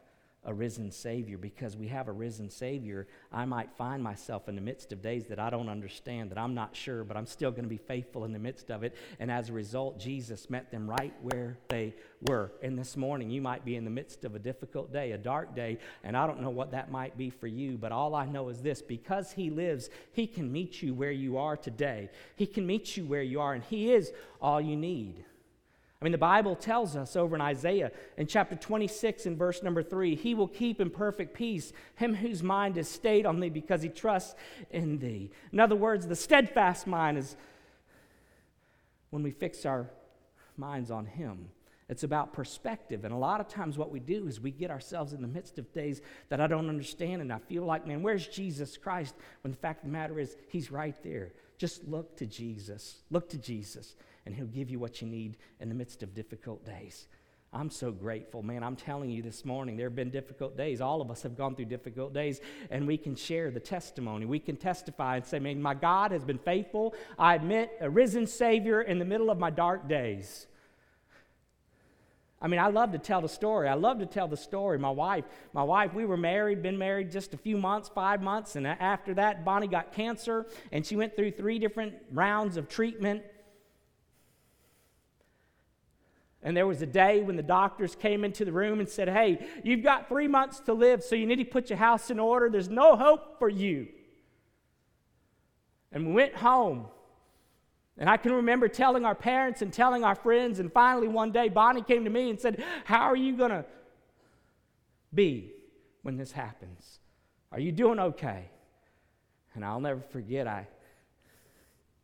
a 0.44 0.52
risen 0.52 0.90
Savior 0.90 1.38
because 1.38 1.76
we 1.76 1.88
have 1.88 2.08
a 2.08 2.12
risen 2.12 2.50
Savior, 2.50 3.06
I 3.32 3.44
might 3.44 3.72
find 3.76 4.02
myself 4.02 4.48
in 4.48 4.54
the 4.54 4.60
midst 4.60 4.92
of 4.92 5.02
days 5.02 5.26
that 5.26 5.38
I 5.38 5.50
don't 5.50 5.68
understand, 5.68 6.30
that 6.30 6.38
I'm 6.38 6.54
not 6.54 6.76
sure, 6.76 7.04
but 7.04 7.16
I'm 7.16 7.26
still 7.26 7.50
going 7.50 7.64
to 7.64 7.68
be 7.68 7.78
faithful 7.78 8.24
in 8.24 8.32
the 8.32 8.38
midst 8.38 8.70
of 8.70 8.82
it. 8.82 8.94
And 9.18 9.30
as 9.30 9.48
a 9.48 9.52
result, 9.52 9.98
Jesus 9.98 10.50
met 10.50 10.70
them 10.70 10.88
right 10.88 11.12
where 11.22 11.58
they 11.68 11.94
were. 12.28 12.52
And 12.62 12.78
this 12.78 12.96
morning, 12.96 13.30
you 13.30 13.40
might 13.40 13.64
be 13.64 13.76
in 13.76 13.84
the 13.84 13.90
midst 13.90 14.24
of 14.24 14.34
a 14.34 14.38
difficult 14.38 14.92
day, 14.92 15.12
a 15.12 15.18
dark 15.18 15.54
day, 15.54 15.78
and 16.02 16.16
I 16.16 16.26
don't 16.26 16.40
know 16.40 16.50
what 16.50 16.70
that 16.72 16.90
might 16.90 17.16
be 17.16 17.30
for 17.30 17.46
you, 17.46 17.78
but 17.78 17.92
all 17.92 18.14
I 18.14 18.26
know 18.26 18.48
is 18.48 18.60
this 18.62 18.82
because 18.82 19.32
He 19.32 19.50
lives, 19.50 19.90
He 20.12 20.26
can 20.26 20.50
meet 20.52 20.82
you 20.82 20.94
where 20.94 21.12
you 21.12 21.38
are 21.38 21.56
today. 21.56 22.10
He 22.36 22.46
can 22.46 22.66
meet 22.66 22.96
you 22.96 23.04
where 23.04 23.22
you 23.22 23.40
are, 23.40 23.54
and 23.54 23.64
He 23.64 23.92
is 23.92 24.12
all 24.40 24.60
you 24.60 24.76
need. 24.76 25.24
I 26.04 26.06
mean, 26.06 26.12
the 26.12 26.18
Bible 26.18 26.54
tells 26.54 26.96
us 26.96 27.16
over 27.16 27.34
in 27.34 27.40
Isaiah 27.40 27.90
in 28.18 28.26
chapter 28.26 28.56
26 28.56 29.24
and 29.24 29.38
verse 29.38 29.62
number 29.62 29.82
3 29.82 30.14
He 30.14 30.34
will 30.34 30.48
keep 30.48 30.78
in 30.78 30.90
perfect 30.90 31.32
peace 31.32 31.72
him 31.94 32.14
whose 32.14 32.42
mind 32.42 32.76
is 32.76 32.90
stayed 32.90 33.24
on 33.24 33.40
thee 33.40 33.48
because 33.48 33.80
he 33.80 33.88
trusts 33.88 34.34
in 34.70 34.98
thee. 34.98 35.30
In 35.50 35.60
other 35.60 35.74
words, 35.74 36.06
the 36.06 36.14
steadfast 36.14 36.86
mind 36.86 37.16
is 37.16 37.38
when 39.08 39.22
we 39.22 39.30
fix 39.30 39.64
our 39.64 39.88
minds 40.58 40.90
on 40.90 41.06
him. 41.06 41.48
It's 41.88 42.02
about 42.02 42.34
perspective. 42.34 43.06
And 43.06 43.14
a 43.14 43.16
lot 43.16 43.40
of 43.40 43.48
times, 43.48 43.78
what 43.78 43.90
we 43.90 43.98
do 43.98 44.26
is 44.28 44.38
we 44.38 44.50
get 44.50 44.70
ourselves 44.70 45.14
in 45.14 45.22
the 45.22 45.28
midst 45.28 45.58
of 45.58 45.72
days 45.72 46.02
that 46.28 46.38
I 46.38 46.46
don't 46.46 46.68
understand, 46.68 47.22
and 47.22 47.32
I 47.32 47.38
feel 47.38 47.64
like, 47.64 47.86
man, 47.86 48.02
where's 48.02 48.28
Jesus 48.28 48.76
Christ? 48.76 49.14
When 49.40 49.52
the 49.52 49.58
fact 49.58 49.84
of 49.84 49.86
the 49.86 49.92
matter 49.92 50.20
is, 50.20 50.36
He's 50.48 50.70
right 50.70 50.96
there. 51.02 51.32
Just 51.56 51.88
look 51.88 52.14
to 52.18 52.26
Jesus. 52.26 52.96
Look 53.10 53.30
to 53.30 53.38
Jesus 53.38 53.96
and 54.26 54.34
He'll 54.34 54.46
give 54.46 54.70
you 54.70 54.78
what 54.78 55.00
you 55.00 55.08
need 55.08 55.36
in 55.60 55.68
the 55.68 55.74
midst 55.74 56.02
of 56.02 56.14
difficult 56.14 56.64
days. 56.64 57.08
I'm 57.52 57.70
so 57.70 57.92
grateful, 57.92 58.42
man. 58.42 58.64
I'm 58.64 58.74
telling 58.74 59.10
you 59.10 59.22
this 59.22 59.44
morning, 59.44 59.76
there 59.76 59.86
have 59.86 59.94
been 59.94 60.10
difficult 60.10 60.56
days. 60.56 60.80
All 60.80 61.00
of 61.00 61.08
us 61.08 61.22
have 61.22 61.36
gone 61.36 61.54
through 61.54 61.66
difficult 61.66 62.12
days, 62.12 62.40
and 62.68 62.84
we 62.84 62.96
can 62.96 63.14
share 63.14 63.52
the 63.52 63.60
testimony. 63.60 64.26
We 64.26 64.40
can 64.40 64.56
testify 64.56 65.16
and 65.16 65.24
say, 65.24 65.38
man, 65.38 65.62
my 65.62 65.74
God 65.74 66.10
has 66.10 66.24
been 66.24 66.38
faithful. 66.38 66.94
I 67.16 67.36
admit 67.36 67.70
a 67.80 67.88
risen 67.88 68.26
Savior 68.26 68.82
in 68.82 68.98
the 68.98 69.04
middle 69.04 69.30
of 69.30 69.38
my 69.38 69.50
dark 69.50 69.88
days. 69.88 70.48
I 72.42 72.48
mean, 72.48 72.58
I 72.58 72.66
love 72.66 72.90
to 72.92 72.98
tell 72.98 73.20
the 73.20 73.28
story. 73.28 73.68
I 73.68 73.74
love 73.74 74.00
to 74.00 74.06
tell 74.06 74.26
the 74.26 74.36
story. 74.36 74.78
My 74.78 74.90
wife, 74.90 75.24
my 75.52 75.62
wife, 75.62 75.94
we 75.94 76.04
were 76.04 76.16
married, 76.16 76.60
been 76.60 76.76
married 76.76 77.10
just 77.10 77.34
a 77.34 77.38
few 77.38 77.56
months, 77.56 77.88
five 77.88 78.20
months, 78.20 78.56
and 78.56 78.66
after 78.66 79.14
that, 79.14 79.44
Bonnie 79.44 79.68
got 79.68 79.92
cancer, 79.92 80.46
and 80.72 80.84
she 80.84 80.96
went 80.96 81.14
through 81.14 81.30
three 81.30 81.60
different 81.60 81.94
rounds 82.10 82.56
of 82.56 82.68
treatment. 82.68 83.22
And 86.44 86.54
there 86.54 86.66
was 86.66 86.82
a 86.82 86.86
day 86.86 87.22
when 87.22 87.36
the 87.36 87.42
doctors 87.42 87.96
came 87.96 88.22
into 88.22 88.44
the 88.44 88.52
room 88.52 88.78
and 88.78 88.88
said, 88.88 89.08
Hey, 89.08 89.44
you've 89.64 89.82
got 89.82 90.08
three 90.08 90.28
months 90.28 90.60
to 90.60 90.74
live, 90.74 91.02
so 91.02 91.16
you 91.16 91.26
need 91.26 91.36
to 91.36 91.44
put 91.46 91.70
your 91.70 91.78
house 91.78 92.10
in 92.10 92.20
order. 92.20 92.50
There's 92.50 92.68
no 92.68 92.96
hope 92.96 93.38
for 93.38 93.48
you. 93.48 93.88
And 95.90 96.08
we 96.08 96.12
went 96.12 96.36
home. 96.36 96.86
And 97.96 98.10
I 98.10 98.18
can 98.18 98.32
remember 98.32 98.68
telling 98.68 99.06
our 99.06 99.14
parents 99.14 99.62
and 99.62 99.72
telling 99.72 100.04
our 100.04 100.14
friends. 100.14 100.58
And 100.58 100.70
finally, 100.70 101.08
one 101.08 101.32
day, 101.32 101.48
Bonnie 101.48 101.82
came 101.82 102.04
to 102.04 102.10
me 102.10 102.28
and 102.28 102.38
said, 102.38 102.62
How 102.84 103.04
are 103.04 103.16
you 103.16 103.36
going 103.36 103.50
to 103.50 103.64
be 105.14 105.52
when 106.02 106.18
this 106.18 106.32
happens? 106.32 106.98
Are 107.52 107.60
you 107.60 107.72
doing 107.72 107.98
okay? 107.98 108.50
And 109.54 109.64
I'll 109.64 109.80
never 109.80 110.00
forget, 110.00 110.46
I 110.46 110.66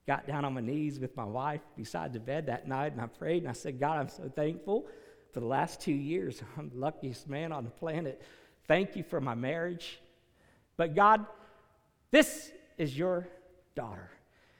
got 0.06 0.26
down 0.26 0.44
on 0.44 0.54
my 0.54 0.60
knees 0.60 0.98
with 0.98 1.16
my 1.16 1.24
wife 1.24 1.60
beside 1.76 2.12
the 2.12 2.20
bed 2.20 2.46
that 2.46 2.66
night 2.66 2.92
and 2.92 3.00
I 3.00 3.06
prayed 3.06 3.42
and 3.42 3.48
I 3.48 3.52
said, 3.52 3.78
God, 3.78 3.98
I'm 3.98 4.08
so 4.08 4.30
thankful 4.34 4.86
for 5.32 5.40
the 5.40 5.46
last 5.46 5.80
two 5.80 5.92
years. 5.92 6.42
I'm 6.58 6.70
the 6.70 6.78
luckiest 6.78 7.28
man 7.28 7.52
on 7.52 7.64
the 7.64 7.70
planet. 7.70 8.22
Thank 8.66 8.96
you 8.96 9.02
for 9.02 9.20
my 9.20 9.34
marriage. 9.34 10.00
But 10.76 10.94
God, 10.94 11.26
this 12.10 12.50
is 12.78 12.96
your 12.96 13.28
daughter. 13.74 14.10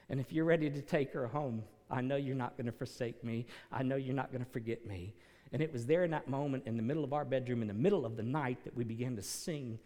And 0.09 0.19
if 0.19 0.31
you're 0.31 0.45
ready 0.45 0.69
to 0.69 0.81
take 0.81 1.13
her 1.13 1.27
home, 1.27 1.63
I 1.89 2.01
know 2.01 2.15
you're 2.15 2.35
not 2.35 2.55
going 2.57 2.67
to 2.67 2.71
forsake 2.71 3.23
me. 3.23 3.45
I 3.71 3.83
know 3.83 3.95
you're 3.95 4.15
not 4.15 4.31
going 4.31 4.43
to 4.43 4.51
forget 4.51 4.85
me. 4.85 5.15
And 5.51 5.61
it 5.61 5.73
was 5.73 5.85
there 5.85 6.03
in 6.05 6.11
that 6.11 6.29
moment, 6.29 6.63
in 6.65 6.77
the 6.77 6.83
middle 6.83 7.03
of 7.03 7.11
our 7.11 7.25
bedroom, 7.25 7.61
in 7.61 7.67
the 7.67 7.73
middle 7.73 8.05
of 8.05 8.15
the 8.15 8.23
night, 8.23 8.63
that 8.63 8.75
we 8.75 8.85
began 8.85 9.15
to 9.17 9.21
sing, 9.21 9.79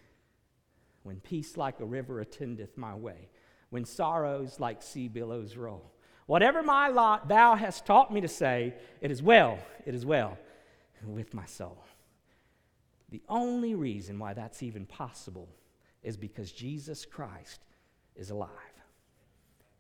When 1.04 1.20
peace 1.22 1.58
like 1.58 1.80
a 1.80 1.86
river 1.86 2.20
attendeth 2.20 2.78
my 2.78 2.94
way 2.94 3.30
when 3.70 3.86
sorrows 3.86 4.60
like 4.60 4.82
sea 4.82 5.08
billows 5.08 5.56
roll. 5.58 5.92
Whatever 6.28 6.64
my 6.64 6.88
lot 6.88 7.28
thou 7.28 7.56
hast 7.56 7.86
taught 7.86 8.12
me 8.12 8.22
to 8.22 8.28
say, 8.28 8.74
it 9.02 9.12
is 9.12 9.22
well, 9.22 9.60
it 9.86 9.94
is 9.94 10.06
well 10.06 10.38
with 11.06 11.34
my 11.34 11.46
soul. 11.46 11.84
The 13.10 13.22
only 13.30 13.76
reason 13.76 14.18
why 14.18 14.34
that's 14.34 14.64
even 14.64 14.86
possible 14.86 15.48
is 16.02 16.18
because 16.18 16.52
Jesus 16.52 17.06
Christ 17.06 17.64
is 18.16 18.30
alive. 18.30 18.50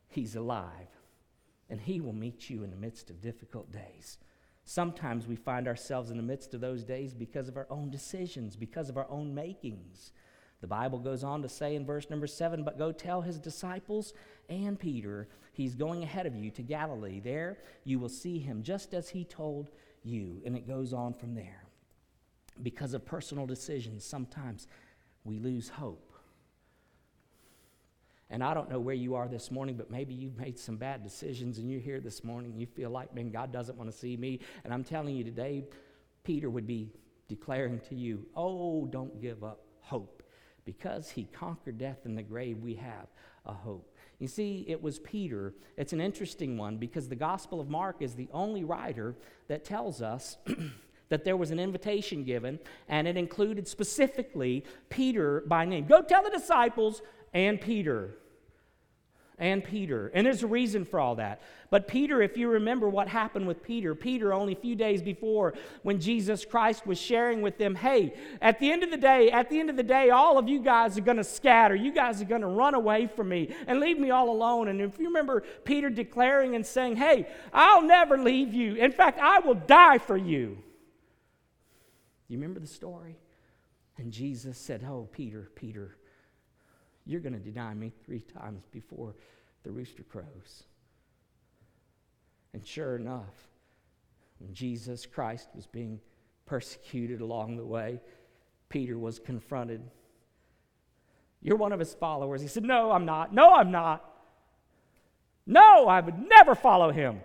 He's 0.07 0.35
alive, 0.35 0.87
and 1.69 1.79
He 1.81 1.99
will 1.99 2.13
meet 2.13 2.49
you 2.49 2.63
in 2.63 2.69
the 2.69 2.77
midst 2.77 3.09
of 3.09 3.21
difficult 3.21 3.71
days. 3.71 4.17
Sometimes 4.63 5.27
we 5.27 5.35
find 5.35 5.67
ourselves 5.67 6.09
in 6.09 6.17
the 6.17 6.23
midst 6.23 6.53
of 6.53 6.61
those 6.61 6.83
days 6.83 7.13
because 7.13 7.47
of 7.47 7.57
our 7.57 7.67
own 7.69 7.89
decisions, 7.89 8.55
because 8.55 8.89
of 8.89 8.97
our 8.97 9.09
own 9.09 9.33
makings. 9.35 10.11
The 10.65 10.69
Bible 10.69 10.97
goes 10.97 11.23
on 11.23 11.43
to 11.43 11.47
say 11.47 11.75
in 11.75 11.85
verse 11.85 12.09
number 12.09 12.25
seven, 12.25 12.63
But 12.63 12.79
go 12.79 12.91
tell 12.91 13.21
his 13.21 13.37
disciples 13.37 14.13
and 14.49 14.79
Peter, 14.79 15.27
he's 15.53 15.75
going 15.75 16.01
ahead 16.01 16.25
of 16.25 16.35
you 16.35 16.49
to 16.49 16.63
Galilee. 16.63 17.19
There 17.19 17.59
you 17.83 17.99
will 17.99 18.09
see 18.09 18.39
him 18.39 18.63
just 18.63 18.95
as 18.95 19.07
he 19.07 19.25
told 19.25 19.69
you. 20.01 20.41
And 20.43 20.57
it 20.57 20.67
goes 20.67 20.91
on 20.91 21.13
from 21.13 21.35
there. 21.35 21.65
Because 22.63 22.95
of 22.95 23.05
personal 23.05 23.45
decisions, 23.45 24.03
sometimes 24.03 24.67
we 25.23 25.37
lose 25.37 25.69
hope. 25.69 26.11
And 28.31 28.43
I 28.43 28.55
don't 28.55 28.67
know 28.67 28.79
where 28.79 28.95
you 28.95 29.13
are 29.13 29.27
this 29.27 29.51
morning, 29.51 29.77
but 29.77 29.91
maybe 29.91 30.15
you've 30.15 30.39
made 30.39 30.57
some 30.57 30.77
bad 30.77 31.03
decisions 31.03 31.59
and 31.59 31.69
you're 31.69 31.79
here 31.79 31.99
this 31.99 32.23
morning 32.23 32.57
you 32.57 32.65
feel 32.65 32.89
like, 32.89 33.13
man, 33.13 33.29
God 33.29 33.53
doesn't 33.53 33.77
want 33.77 33.91
to 33.91 33.95
see 33.95 34.17
me. 34.17 34.39
And 34.63 34.73
I'm 34.73 34.83
telling 34.83 35.15
you 35.15 35.23
today, 35.23 35.65
Peter 36.23 36.49
would 36.49 36.65
be 36.65 36.89
declaring 37.27 37.81
to 37.89 37.93
you, 37.93 38.25
oh, 38.35 38.87
don't 38.87 39.21
give 39.21 39.43
up 39.43 39.59
hope. 39.81 40.14
Because 40.65 41.11
he 41.11 41.25
conquered 41.25 41.77
death 41.77 41.99
and 42.05 42.17
the 42.17 42.23
grave, 42.23 42.57
we 42.59 42.75
have 42.75 43.07
a 43.45 43.53
hope. 43.53 43.95
You 44.19 44.27
see, 44.27 44.65
it 44.67 44.81
was 44.81 44.99
Peter. 44.99 45.53
It's 45.77 45.93
an 45.93 46.01
interesting 46.01 46.57
one 46.57 46.77
because 46.77 47.07
the 47.07 47.15
Gospel 47.15 47.59
of 47.59 47.69
Mark 47.69 47.97
is 47.99 48.15
the 48.15 48.29
only 48.31 48.63
writer 48.63 49.15
that 49.47 49.65
tells 49.65 50.01
us 50.01 50.37
that 51.09 51.23
there 51.23 51.37
was 51.37 51.51
an 51.51 51.59
invitation 51.59 52.23
given, 52.23 52.59
and 52.87 53.07
it 53.07 53.17
included 53.17 53.67
specifically 53.67 54.63
Peter 54.89 55.43
by 55.47 55.65
name. 55.65 55.85
Go 55.85 56.01
tell 56.01 56.23
the 56.23 56.29
disciples 56.29 57.01
and 57.33 57.59
Peter. 57.59 58.17
And 59.37 59.63
Peter. 59.63 60.11
And 60.13 60.25
there's 60.25 60.43
a 60.43 60.47
reason 60.47 60.85
for 60.85 60.99
all 60.99 61.15
that. 61.15 61.41
But 61.69 61.87
Peter, 61.87 62.21
if 62.21 62.37
you 62.37 62.47
remember 62.47 62.87
what 62.87 63.09
happened 63.09 63.47
with 63.47 63.61
Peter, 63.61 63.93
Peter, 63.93 64.31
only 64.31 64.53
a 64.53 64.55
few 64.55 64.75
days 64.75 65.01
before, 65.01 65.53
when 65.83 65.99
Jesus 65.99 66.45
Christ 66.45 66.87
was 66.87 66.97
sharing 66.97 67.41
with 67.41 67.57
them, 67.57 67.75
hey, 67.75 68.13
at 68.41 68.59
the 68.59 68.71
end 68.71 68.83
of 68.83 68.91
the 68.91 68.97
day, 68.97 69.29
at 69.31 69.49
the 69.49 69.59
end 69.59 69.69
of 69.69 69.75
the 69.75 69.83
day, 69.83 70.09
all 70.09 70.37
of 70.37 70.47
you 70.47 70.59
guys 70.61 70.97
are 70.97 71.01
going 71.01 71.17
to 71.17 71.23
scatter. 71.23 71.75
You 71.75 71.91
guys 71.91 72.21
are 72.21 72.25
going 72.25 72.41
to 72.41 72.47
run 72.47 72.75
away 72.75 73.07
from 73.07 73.27
me 73.27 73.53
and 73.67 73.81
leave 73.81 73.99
me 73.99 74.11
all 74.11 74.29
alone. 74.29 74.69
And 74.69 74.79
if 74.79 74.97
you 74.99 75.07
remember 75.07 75.43
Peter 75.65 75.89
declaring 75.89 76.55
and 76.55 76.65
saying, 76.65 76.95
hey, 76.95 77.27
I'll 77.51 77.81
never 77.81 78.17
leave 78.17 78.53
you. 78.53 78.75
In 78.75 78.93
fact, 78.93 79.19
I 79.19 79.39
will 79.39 79.55
die 79.55 79.97
for 79.97 80.15
you. 80.15 80.59
You 82.27 82.37
remember 82.37 82.59
the 82.59 82.67
story? 82.67 83.17
And 83.97 84.11
Jesus 84.11 84.57
said, 84.57 84.85
Oh, 84.87 85.07
Peter, 85.11 85.51
Peter, 85.55 85.97
you're 87.05 87.21
going 87.21 87.33
to 87.33 87.39
deny 87.39 87.73
me 87.73 87.91
three 88.05 88.21
times 88.21 88.63
before 88.71 89.13
the 89.63 89.71
rooster 89.71 90.03
crows. 90.03 90.63
And 92.53 92.65
sure 92.65 92.95
enough, 92.95 93.49
when 94.39 94.53
Jesus 94.53 95.05
Christ 95.05 95.49
was 95.55 95.67
being 95.67 95.99
persecuted 96.45 97.21
along 97.21 97.57
the 97.57 97.65
way, 97.65 97.99
Peter 98.69 98.97
was 98.97 99.19
confronted. 99.19 99.81
You're 101.41 101.57
one 101.57 101.71
of 101.71 101.79
his 101.79 101.93
followers. 101.93 102.41
He 102.41 102.47
said, 102.47 102.63
No, 102.63 102.91
I'm 102.91 103.05
not. 103.05 103.33
No, 103.33 103.53
I'm 103.53 103.71
not. 103.71 104.03
No, 105.45 105.87
I 105.87 105.99
would 106.01 106.17
never 106.17 106.55
follow 106.55 106.91
him. 106.91 107.21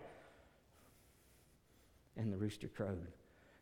And 2.17 2.33
the 2.33 2.37
rooster 2.37 2.69
crowed. 2.69 3.07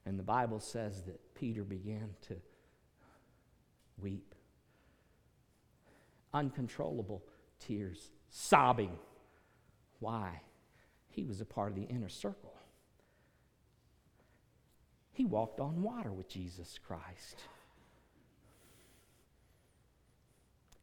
And 0.05 0.19
the 0.19 0.25
Bible 0.25 0.59
says 0.59 1.03
that 1.03 1.35
Peter 1.35 1.63
began 1.63 2.11
to 2.29 2.37
weep 4.01 4.28
uncontrollable 6.33 7.23
tears, 7.59 8.11
sobbing. 8.31 8.99
Why? 10.01 10.41
He 11.09 11.25
was 11.25 11.41
a 11.41 11.45
part 11.45 11.71
of 11.71 11.77
the 11.77 11.83
inner 11.83 12.09
circle. 12.09 12.55
He 15.13 15.25
walked 15.25 15.59
on 15.59 15.83
water 15.83 16.13
with 16.13 16.29
Jesus 16.29 16.79
Christ. 16.87 17.43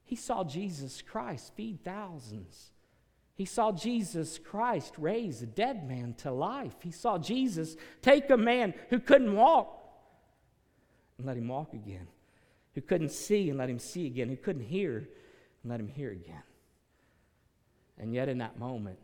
He 0.03 0.15
saw 0.15 0.43
Jesus 0.43 1.01
Christ 1.01 1.53
feed 1.55 1.83
thousands. 1.83 2.71
He 3.33 3.45
saw 3.45 3.71
Jesus 3.71 4.37
Christ 4.37 4.93
raise 4.97 5.41
a 5.41 5.45
dead 5.45 5.87
man 5.87 6.13
to 6.19 6.31
life. 6.31 6.75
He 6.81 6.91
saw 6.91 7.17
Jesus 7.17 7.75
take 8.01 8.29
a 8.29 8.37
man 8.37 8.73
who 8.89 8.99
couldn't 8.99 9.35
walk 9.35 9.81
and 11.17 11.25
let 11.25 11.37
him 11.37 11.47
walk 11.47 11.73
again, 11.73 12.07
who 12.73 12.81
couldn't 12.81 13.11
see 13.11 13.49
and 13.49 13.57
let 13.57 13.69
him 13.69 13.79
see 13.79 14.05
again, 14.05 14.29
who 14.29 14.37
couldn't 14.37 14.65
hear 14.65 15.07
and 15.65 15.71
let 15.71 15.79
him 15.79 15.87
hear 15.87 16.11
again. 16.11 16.43
And 17.97 18.13
yet, 18.13 18.29
in 18.29 18.37
that 18.37 18.59
moment, 18.59 18.99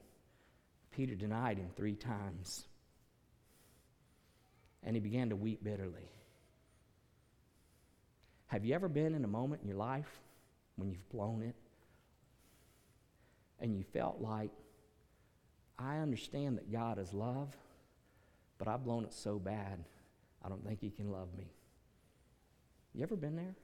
Peter 0.92 1.16
denied 1.16 1.58
him 1.58 1.70
three 1.76 1.96
times. 1.96 2.66
And 4.84 4.96
he 4.96 5.00
began 5.00 5.30
to 5.30 5.36
weep 5.36 5.64
bitterly. 5.64 6.08
Have 8.46 8.64
you 8.64 8.76
ever 8.76 8.88
been 8.88 9.16
in 9.16 9.26
a 9.26 9.28
moment 9.28 9.64
in 9.64 9.70
your 9.70 9.78
life 9.78 10.20
when 10.76 10.92
you've 10.92 11.10
blown 11.10 11.42
it 11.42 11.56
and 13.60 13.76
you 13.76 13.84
felt 13.84 14.22
like, 14.22 14.52
I 15.80 15.98
understand 15.98 16.60
that 16.60 16.72
God 16.72 17.00
is 17.00 17.12
love, 17.12 17.56
but 18.60 18.68
I've 18.68 18.84
blown 18.84 19.04
it 19.04 19.14
so 19.14 19.40
bad, 19.40 19.84
I 20.46 20.50
don't 20.50 20.64
think 20.64 20.80
He 20.80 20.92
can 20.92 21.12
love 21.12 21.30
me? 21.36 21.48
You 22.94 23.02
ever 23.02 23.16
been 23.16 23.36
there? 23.36 23.56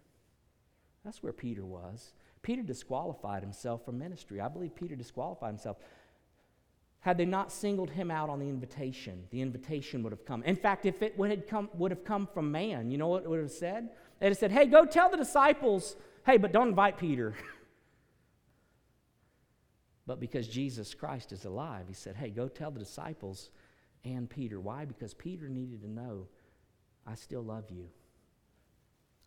That's 1.05 1.21
where 1.21 1.33
Peter 1.33 1.63
was. 1.63 2.13
Peter 2.41 2.62
disqualified 2.62 3.43
himself 3.43 3.84
from 3.86 3.97
ministry. 3.97 4.39
I 4.39 4.47
believe 4.47 4.76
Peter 4.76 4.95
disqualified 4.95 5.50
himself. 5.50 5.78
Had 7.00 7.17
they 7.17 7.26
not 7.26 7.52
singled 7.52 7.89
him 7.89 8.12
out 8.12 8.30
on 8.30 8.39
the 8.39 8.50
invitation, 8.50 9.23
the 9.32 9.41
invitation 9.41 10.04
would 10.04 10.12
have 10.12 10.26
come. 10.26 10.43
In 10.43 10.56
fact, 10.56 10.86
if 10.86 11.02
it 11.02 11.17
would 11.17 11.30
have 11.30 11.47
come, 11.47 11.69
would 11.73 11.91
have 11.91 12.04
come 12.04 12.28
from 12.34 12.52
man, 12.52 12.91
you 12.91 12.97
know 12.97 13.08
what 13.08 13.23
it 13.23 13.30
would 13.30 13.39
have 13.39 13.52
said? 13.52 13.89
They'd 14.19 14.28
have 14.28 14.38
said, 14.38 14.52
hey, 14.52 14.65
go 14.65 14.86
tell 14.86 15.10
the 15.10 15.17
disciples, 15.17 15.95
hey, 16.26 16.38
but 16.38 16.52
don't 16.52 16.69
invite 16.69 16.97
Peter. 16.97 17.36
but 20.08 20.19
because 20.19 20.47
Jesus 20.47 20.93
Christ 20.93 21.32
is 21.32 21.45
alive, 21.45 21.86
he 21.88 21.93
said, 21.93 22.15
hey, 22.15 22.30
go 22.30 22.47
tell 22.47 22.71
the 22.71 22.80
disciples 22.80 23.52
and 24.04 24.30
Peter. 24.30 24.60
Why? 24.60 24.86
Because 24.86 25.13
Peter 25.13 25.47
needed 25.47 25.82
to 25.82 25.89
know, 25.89 26.28
I 27.06 27.15
still 27.15 27.43
love 27.43 27.65
you. 27.69 27.88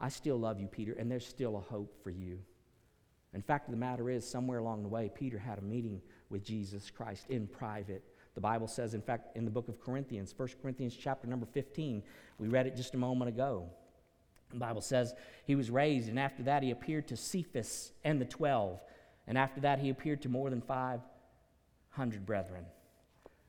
I 0.01 0.09
still 0.09 0.39
love 0.39 0.61
you, 0.61 0.67
Peter, 0.67 0.95
and 0.99 1.11
there's 1.11 1.27
still 1.27 1.57
a 1.57 1.61
hope 1.61 2.03
for 2.03 2.11
you. 2.11 2.41
In 3.33 3.43
fact, 3.43 3.71
the 3.71 3.77
matter 3.77 4.11
is, 4.11 4.29
somewhere 4.29 4.59
along 4.59 4.83
the 4.83 4.89
way, 4.89 5.11
Peter 5.15 5.39
had 5.39 5.59
a 5.59 5.63
meeting 5.63 6.01
with 6.31 6.45
Jesus 6.45 6.91
Christ 6.91 7.27
in 7.29 7.47
private. 7.47 8.03
The 8.35 8.41
Bible 8.41 8.67
says, 8.67 8.95
in 8.95 9.03
fact, 9.03 9.37
in 9.37 9.45
the 9.45 9.51
book 9.51 9.69
of 9.69 9.81
Corinthians, 9.81 10.35
1 10.37 10.49
Corinthians 10.63 10.97
chapter 10.97 11.27
number 11.27 11.47
15, 11.47 12.03
we 12.39 12.49
read 12.49 12.67
it 12.67 12.77
just 12.77 12.95
a 12.95 12.99
moment 12.99 13.29
ago. 13.29 13.69
The 14.51 14.59
Bible 14.59 14.81
says 14.81 15.15
he 15.45 15.55
was 15.55 15.71
raised, 15.71 16.09
and 16.09 16.19
after 16.19 16.43
that 16.45 16.63
he 16.63 16.71
appeared 16.71 17.09
to 17.09 17.17
Cephas 17.17 17.93
and 18.05 18.21
the 18.21 18.25
twelve. 18.25 18.81
And 19.27 19.39
after 19.39 19.61
that 19.61 19.79
he 19.79 19.91
appeared 19.91 20.23
to 20.23 20.29
more 20.29 20.51
than 20.51 20.61
500 20.61 22.27
brethren. 22.27 22.65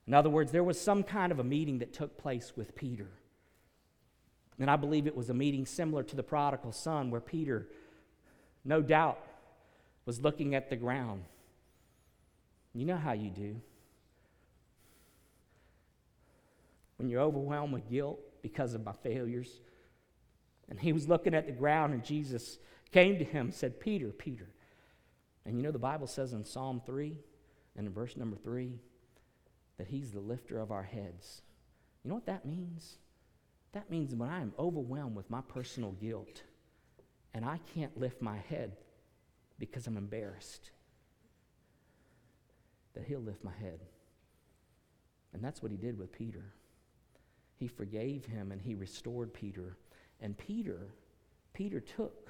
In 0.06 0.14
other 0.14 0.30
words, 0.30 0.52
there 0.52 0.64
was 0.64 0.80
some 0.80 1.04
kind 1.04 1.32
of 1.32 1.40
a 1.40 1.44
meeting 1.44 1.80
that 1.80 1.94
took 1.94 2.18
place 2.18 2.54
with 2.56 2.76
Peter. 2.76 3.08
And 4.60 4.70
I 4.70 4.76
believe 4.76 5.08
it 5.08 5.16
was 5.16 5.30
a 5.30 5.34
meeting 5.34 5.66
similar 5.66 6.04
to 6.04 6.16
the 6.16 6.24
prodigal 6.24 6.72
son, 6.72 7.10
where 7.10 7.22
Peter, 7.22 7.68
no 8.64 8.82
doubt, 8.82 9.20
was 10.06 10.22
looking 10.22 10.56
at 10.56 10.70
the 10.70 10.76
ground. 10.76 11.24
You 12.74 12.86
know 12.86 12.98
how 12.98 13.14
you 13.14 13.30
do. 13.30 13.62
When 16.98 17.10
you're 17.10 17.22
overwhelmed 17.22 17.74
with 17.74 17.90
guilt 17.90 18.20
because 18.42 18.74
of 18.74 18.86
my 18.86 18.94
failures. 19.04 19.60
And 20.70 20.80
he 20.80 20.94
was 20.94 21.10
looking 21.10 21.34
at 21.34 21.46
the 21.46 21.52
ground, 21.52 21.94
and 21.94 22.04
Jesus 22.04 22.58
came 22.92 23.18
to 23.20 23.26
him 23.26 23.48
and 23.48 23.54
said, 23.54 23.80
Peter, 23.80 24.08
Peter. 24.10 24.50
And 25.46 25.58
you 25.58 25.64
know, 25.64 25.72
the 25.72 25.80
Bible 25.80 26.08
says 26.08 26.34
in 26.34 26.46
Psalm 26.46 26.82
3 26.86 27.18
and 27.76 27.88
in 27.88 27.94
verse 27.94 28.16
number 28.16 28.38
3 28.38 28.80
that 29.78 29.88
he's 29.88 30.12
the 30.12 30.20
lifter 30.20 30.60
of 30.60 30.72
our 30.72 30.84
heads. 30.84 31.42
You 32.04 32.10
know 32.10 32.16
what 32.16 32.28
that 32.28 32.46
means? 32.46 32.98
That 33.74 33.90
means 33.90 34.14
when 34.14 34.30
I 34.30 34.42
am 34.42 34.54
overwhelmed 34.60 35.16
with 35.16 35.30
my 35.30 35.42
personal 35.42 35.92
guilt 35.94 36.44
and 37.34 37.46
I 37.46 37.60
can't 37.74 37.98
lift 37.98 38.22
my 38.22 38.38
head 38.50 38.74
because 39.62 39.86
I'm 39.86 39.96
embarrassed, 39.96 40.72
that 42.96 43.06
He'll 43.06 43.20
lift 43.20 43.44
my 43.44 43.54
head. 43.54 43.80
And 45.34 45.44
that's 45.44 45.62
what 45.62 45.72
He 45.72 45.78
did 45.78 46.00
with 46.00 46.12
Peter. 46.12 46.54
He 47.58 47.68
forgave 47.68 48.26
him 48.26 48.52
and 48.52 48.60
He 48.60 48.74
restored 48.74 49.36
Peter. 49.36 49.78
And 50.20 50.36
Peter, 50.36 50.88
Peter 51.54 51.80
took 51.80 52.28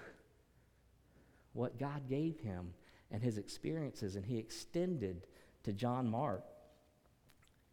what 1.54 1.80
God 1.80 2.10
gave 2.10 2.38
him 2.39 2.74
and 3.12 3.24
his 3.24 3.38
experiences 3.38 4.15
and 4.15 4.26
he 4.26 4.38
extended 4.38 5.28
to 5.63 5.74
John 5.74 6.10
Mark 6.10 6.44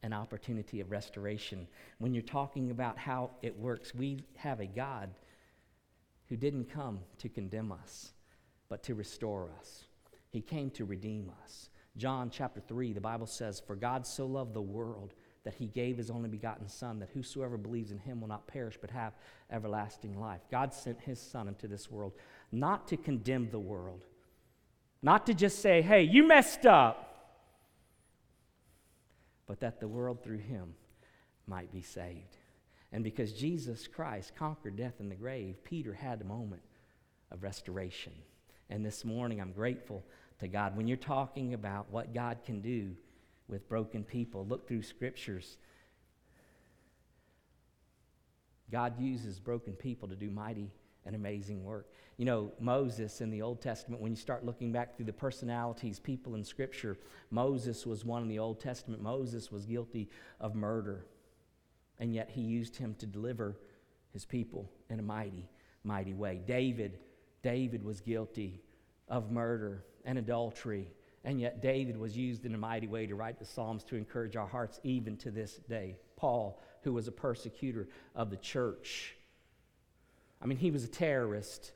an 0.02 0.12
opportunity 0.12 0.80
of 0.80 0.90
restoration. 0.90 1.66
When 1.98 2.14
you're 2.14 2.22
talking 2.22 2.70
about 2.70 2.96
how 2.96 3.30
it 3.42 3.58
works, 3.58 3.94
we 3.94 4.24
have 4.36 4.60
a 4.60 4.66
God 4.66 5.10
who 6.28 6.36
didn't 6.36 6.70
come 6.70 7.00
to 7.18 7.28
condemn 7.28 7.72
us, 7.72 8.12
but 8.68 8.82
to 8.84 8.94
restore 8.94 9.50
us. 9.58 9.84
He 10.30 10.40
came 10.40 10.70
to 10.72 10.84
redeem 10.84 11.30
us. 11.42 11.70
John 11.96 12.30
chapter 12.30 12.60
3, 12.60 12.92
the 12.92 13.00
Bible 13.00 13.26
says, 13.26 13.60
For 13.60 13.74
God 13.74 14.06
so 14.06 14.26
loved 14.26 14.54
the 14.54 14.62
world 14.62 15.14
that 15.44 15.54
he 15.54 15.66
gave 15.66 15.96
his 15.96 16.10
only 16.10 16.28
begotten 16.28 16.68
Son, 16.68 16.98
that 16.98 17.10
whosoever 17.14 17.56
believes 17.56 17.90
in 17.90 17.98
him 17.98 18.20
will 18.20 18.28
not 18.28 18.46
perish 18.46 18.76
but 18.80 18.90
have 18.90 19.14
everlasting 19.50 20.20
life. 20.20 20.42
God 20.50 20.74
sent 20.74 21.00
his 21.00 21.20
Son 21.20 21.48
into 21.48 21.66
this 21.66 21.90
world 21.90 22.12
not 22.52 22.86
to 22.88 22.96
condemn 22.96 23.50
the 23.50 23.58
world, 23.58 24.04
not 25.02 25.26
to 25.26 25.34
just 25.34 25.60
say, 25.60 25.80
hey, 25.80 26.02
you 26.02 26.26
messed 26.26 26.66
up, 26.66 27.04
but 29.46 29.60
that 29.60 29.80
the 29.80 29.88
world 29.88 30.22
through 30.22 30.38
him 30.38 30.74
might 31.46 31.72
be 31.72 31.82
saved. 31.82 32.36
And 32.92 33.02
because 33.02 33.32
Jesus 33.32 33.86
Christ 33.86 34.36
conquered 34.36 34.76
death 34.76 34.94
in 35.00 35.08
the 35.08 35.14
grave, 35.14 35.64
Peter 35.64 35.94
had 35.94 36.20
a 36.20 36.24
moment 36.24 36.62
of 37.30 37.42
restoration. 37.42 38.12
And 38.70 38.84
this 38.84 39.04
morning, 39.04 39.40
I'm 39.40 39.52
grateful 39.52 40.04
to 40.40 40.48
God. 40.48 40.76
When 40.76 40.86
you're 40.86 40.96
talking 40.96 41.54
about 41.54 41.90
what 41.90 42.14
God 42.14 42.38
can 42.44 42.60
do 42.60 42.94
with 43.48 43.68
broken 43.68 44.04
people, 44.04 44.46
look 44.46 44.68
through 44.68 44.82
scriptures. 44.82 45.56
God 48.70 49.00
uses 49.00 49.40
broken 49.40 49.72
people 49.72 50.08
to 50.08 50.16
do 50.16 50.30
mighty 50.30 50.70
and 51.06 51.16
amazing 51.16 51.64
work. 51.64 51.86
You 52.18 52.26
know, 52.26 52.52
Moses 52.60 53.20
in 53.20 53.30
the 53.30 53.40
Old 53.40 53.62
Testament, 53.62 54.02
when 54.02 54.12
you 54.12 54.16
start 54.16 54.44
looking 54.44 54.72
back 54.72 54.96
through 54.96 55.06
the 55.06 55.12
personalities, 55.12 55.98
people 55.98 56.34
in 56.34 56.44
Scripture, 56.44 56.98
Moses 57.30 57.86
was 57.86 58.04
one 58.04 58.22
in 58.22 58.28
the 58.28 58.38
Old 58.38 58.60
Testament. 58.60 59.02
Moses 59.02 59.50
was 59.50 59.64
guilty 59.64 60.10
of 60.40 60.54
murder 60.54 61.06
and 61.98 62.14
yet 62.14 62.30
he 62.30 62.40
used 62.40 62.76
him 62.76 62.94
to 62.98 63.06
deliver 63.06 63.56
his 64.12 64.24
people 64.24 64.70
in 64.88 64.98
a 64.98 65.02
mighty, 65.02 65.48
mighty 65.84 66.14
way. 66.14 66.40
David, 66.46 66.98
David 67.42 67.84
was 67.84 68.00
guilty 68.00 68.60
of 69.08 69.30
murder 69.30 69.84
and 70.04 70.18
adultery, 70.18 70.90
and 71.24 71.40
yet 71.40 71.62
David 71.62 71.96
was 71.96 72.16
used 72.16 72.44
in 72.44 72.54
a 72.54 72.58
mighty 72.58 72.86
way 72.86 73.06
to 73.06 73.14
write 73.14 73.38
the 73.38 73.44
Psalms 73.44 73.84
to 73.84 73.96
encourage 73.96 74.36
our 74.36 74.46
hearts 74.46 74.80
even 74.82 75.16
to 75.18 75.30
this 75.30 75.56
day. 75.68 75.96
Paul, 76.16 76.60
who 76.82 76.92
was 76.92 77.08
a 77.08 77.12
persecutor 77.12 77.88
of 78.14 78.30
the 78.30 78.36
church, 78.36 79.16
I 80.40 80.46
mean, 80.46 80.58
he 80.58 80.70
was 80.70 80.84
a 80.84 80.88
terrorist, 80.88 81.72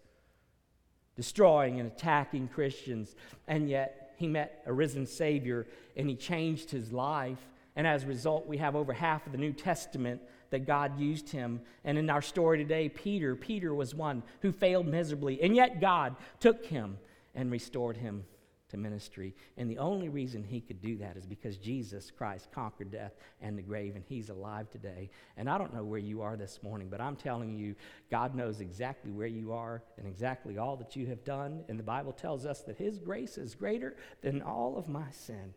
destroying 1.16 1.81
and 1.81 1.90
attacking 1.90 2.48
Christians, 2.48 3.14
and 3.48 3.68
yet 3.68 4.14
he 4.16 4.29
met 4.29 4.62
a 4.66 4.72
risen 4.72 5.07
Savior 5.07 5.66
and 5.96 6.09
he 6.09 6.14
changed 6.14 6.70
his 6.70 6.92
life 6.92 7.44
and 7.75 7.87
as 7.87 8.05
a 8.05 8.07
result, 8.07 8.46
we 8.46 8.59
have 8.59 8.77
over 8.77 8.92
half 8.92 9.27
of 9.27 9.33
the 9.33 9.38
New 9.38 9.53
Testament 9.53 10.20
that 10.53 10.67
God 10.67 10.99
used 10.99 11.29
him. 11.31 11.61
And 11.85 11.99
in 11.99 12.09
our 12.09 12.23
story 12.23 12.59
today, 12.59 12.88
Peter, 12.88 13.35
Peter 13.35 13.75
was 13.75 13.95
one 13.95 14.23
who 14.41 14.53
failed 14.53 14.87
miserably, 14.87 15.43
and 15.43 15.57
yet 15.57 15.81
God 15.81 16.17
took 16.41 16.65
him 16.65 16.99
and 17.35 17.51
restored 17.51 17.97
him 17.97 18.25
to 18.73 18.79
ministry. 18.79 19.35
And 19.59 19.71
the 19.71 19.79
only 19.79 20.09
reason 20.09 20.43
he 20.43 20.61
could 20.61 20.81
do 20.81 20.97
that 20.97 21.17
is 21.17 21.27
because 21.27 21.59
Jesus 21.59 22.11
Christ 22.11 22.49
conquered 22.53 22.91
death 22.91 23.12
and 23.41 23.57
the 23.57 23.62
grave, 23.62 23.97
and 23.97 24.05
he's 24.09 24.31
alive 24.31 24.71
today. 24.71 25.11
And 25.37 25.49
I 25.49 25.59
don't 25.59 25.75
know 25.75 25.85
where 25.85 25.99
you 25.99 26.23
are 26.23 26.37
this 26.37 26.62
morning, 26.62 26.88
but 26.91 27.01
I'm 27.01 27.17
telling 27.17 27.55
you, 27.55 27.75
God 28.11 28.35
knows 28.35 28.61
exactly 28.61 29.11
where 29.11 29.27
you 29.27 29.53
are 29.53 29.83
and 29.99 30.07
exactly 30.07 30.57
all 30.57 30.77
that 30.77 30.97
you 30.97 31.07
have 31.07 31.23
done. 31.23 31.65
And 31.69 31.79
the 31.79 31.85
Bible 31.85 32.12
tells 32.12 32.47
us 32.47 32.62
that 32.62 32.79
his 32.79 32.99
grace 32.99 33.37
is 33.37 33.55
greater 33.55 33.95
than 34.23 34.41
all 34.41 34.79
of 34.79 34.88
my 34.88 35.11
sin. 35.11 35.53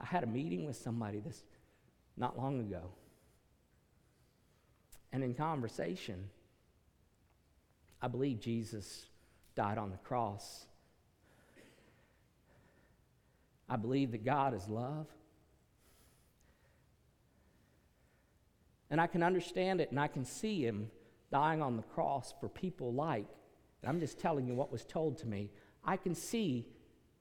I 0.00 0.06
had 0.06 0.22
a 0.22 0.26
meeting 0.26 0.66
with 0.66 0.76
somebody 0.76 1.20
this 1.20 1.42
not 2.16 2.38
long 2.38 2.60
ago. 2.60 2.90
And 5.12 5.24
in 5.24 5.34
conversation, 5.34 6.28
I 8.00 8.08
believe 8.08 8.40
Jesus 8.40 9.06
died 9.54 9.78
on 9.78 9.90
the 9.90 9.96
cross. 9.98 10.66
I 13.68 13.76
believe 13.76 14.12
that 14.12 14.24
God 14.24 14.54
is 14.54 14.68
love. 14.68 15.06
And 18.90 19.00
I 19.00 19.06
can 19.06 19.22
understand 19.22 19.80
it 19.80 19.90
and 19.90 20.00
I 20.00 20.08
can 20.08 20.24
see 20.24 20.64
him 20.64 20.90
dying 21.30 21.60
on 21.60 21.76
the 21.76 21.82
cross 21.82 22.32
for 22.40 22.48
people 22.48 22.92
like, 22.92 23.26
I'm 23.86 24.00
just 24.00 24.18
telling 24.18 24.46
you 24.46 24.54
what 24.54 24.72
was 24.72 24.84
told 24.84 25.18
to 25.18 25.26
me. 25.26 25.50
I 25.84 25.96
can 25.96 26.14
see 26.14 26.66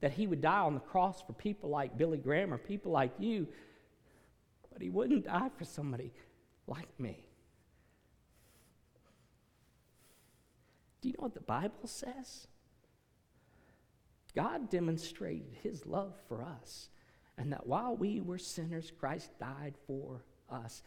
that 0.02 0.12
he 0.12 0.28
would 0.28 0.42
die 0.42 0.60
on 0.60 0.74
the 0.74 0.80
cross 0.80 1.22
for 1.22 1.34
people 1.34 1.70
like 1.70 1.98
Billy 1.98 2.18
Graham 2.18 2.54
or 2.54 2.58
people 2.58 2.92
like 2.92 3.14
you, 3.20 3.48
but 4.72 4.82
he 4.82 4.90
wouldn't 4.90 5.26
die 5.26 5.50
for 5.58 5.66
somebody 5.66 6.12
like 6.68 6.88
me. 7.00 7.26
Do 11.02 11.10
you 11.10 11.16
know 11.18 11.24
what 11.24 11.34
the 11.34 11.42
Bible 11.42 11.86
says? 11.86 12.48
God 14.36 14.70
demonstrated 14.70 15.56
his 15.64 15.86
love 15.86 16.14
for 16.28 16.44
us, 16.44 16.90
and 17.38 17.52
that 17.52 17.66
while 17.66 17.96
we 17.96 18.22
were 18.22 18.38
sinners, 18.38 18.92
Christ 19.00 19.32
died 19.40 19.74
for 19.88 20.24
us. 20.50 20.84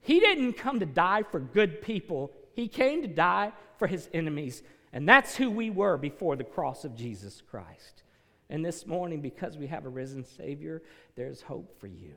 He 0.00 0.20
didn't 0.20 0.54
come 0.54 0.80
to 0.80 0.86
die 0.86 1.22
for 1.22 1.40
good 1.40 1.82
people, 1.82 2.32
he 2.54 2.68
came 2.68 3.00
to 3.02 3.08
die 3.08 3.52
for 3.78 3.86
his 3.86 4.08
enemies. 4.12 4.62
And 4.92 5.08
that's 5.08 5.36
who 5.36 5.50
we 5.50 5.70
were 5.70 5.96
before 5.96 6.34
the 6.36 6.44
cross 6.44 6.84
of 6.84 6.96
Jesus 6.96 7.40
Christ. 7.48 8.02
And 8.50 8.64
this 8.64 8.84
morning, 8.84 9.20
because 9.20 9.56
we 9.56 9.68
have 9.68 9.86
a 9.86 9.88
risen 9.88 10.24
Savior, 10.24 10.82
there's 11.14 11.40
hope 11.40 11.80
for 11.80 11.86
you. 11.86 12.14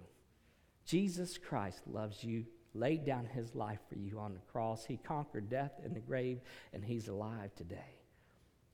Jesus 0.83 1.37
Christ 1.37 1.83
loves 1.85 2.23
you, 2.23 2.45
laid 2.73 3.05
down 3.05 3.25
his 3.25 3.53
life 3.53 3.79
for 3.87 3.99
you 3.99 4.17
on 4.17 4.33
the 4.33 4.51
cross. 4.51 4.83
He 4.83 4.97
conquered 4.97 5.47
death 5.47 5.73
in 5.85 5.93
the 5.93 5.99
grave, 5.99 6.41
and 6.73 6.83
he's 6.83 7.07
alive 7.07 7.53
today. 7.55 7.99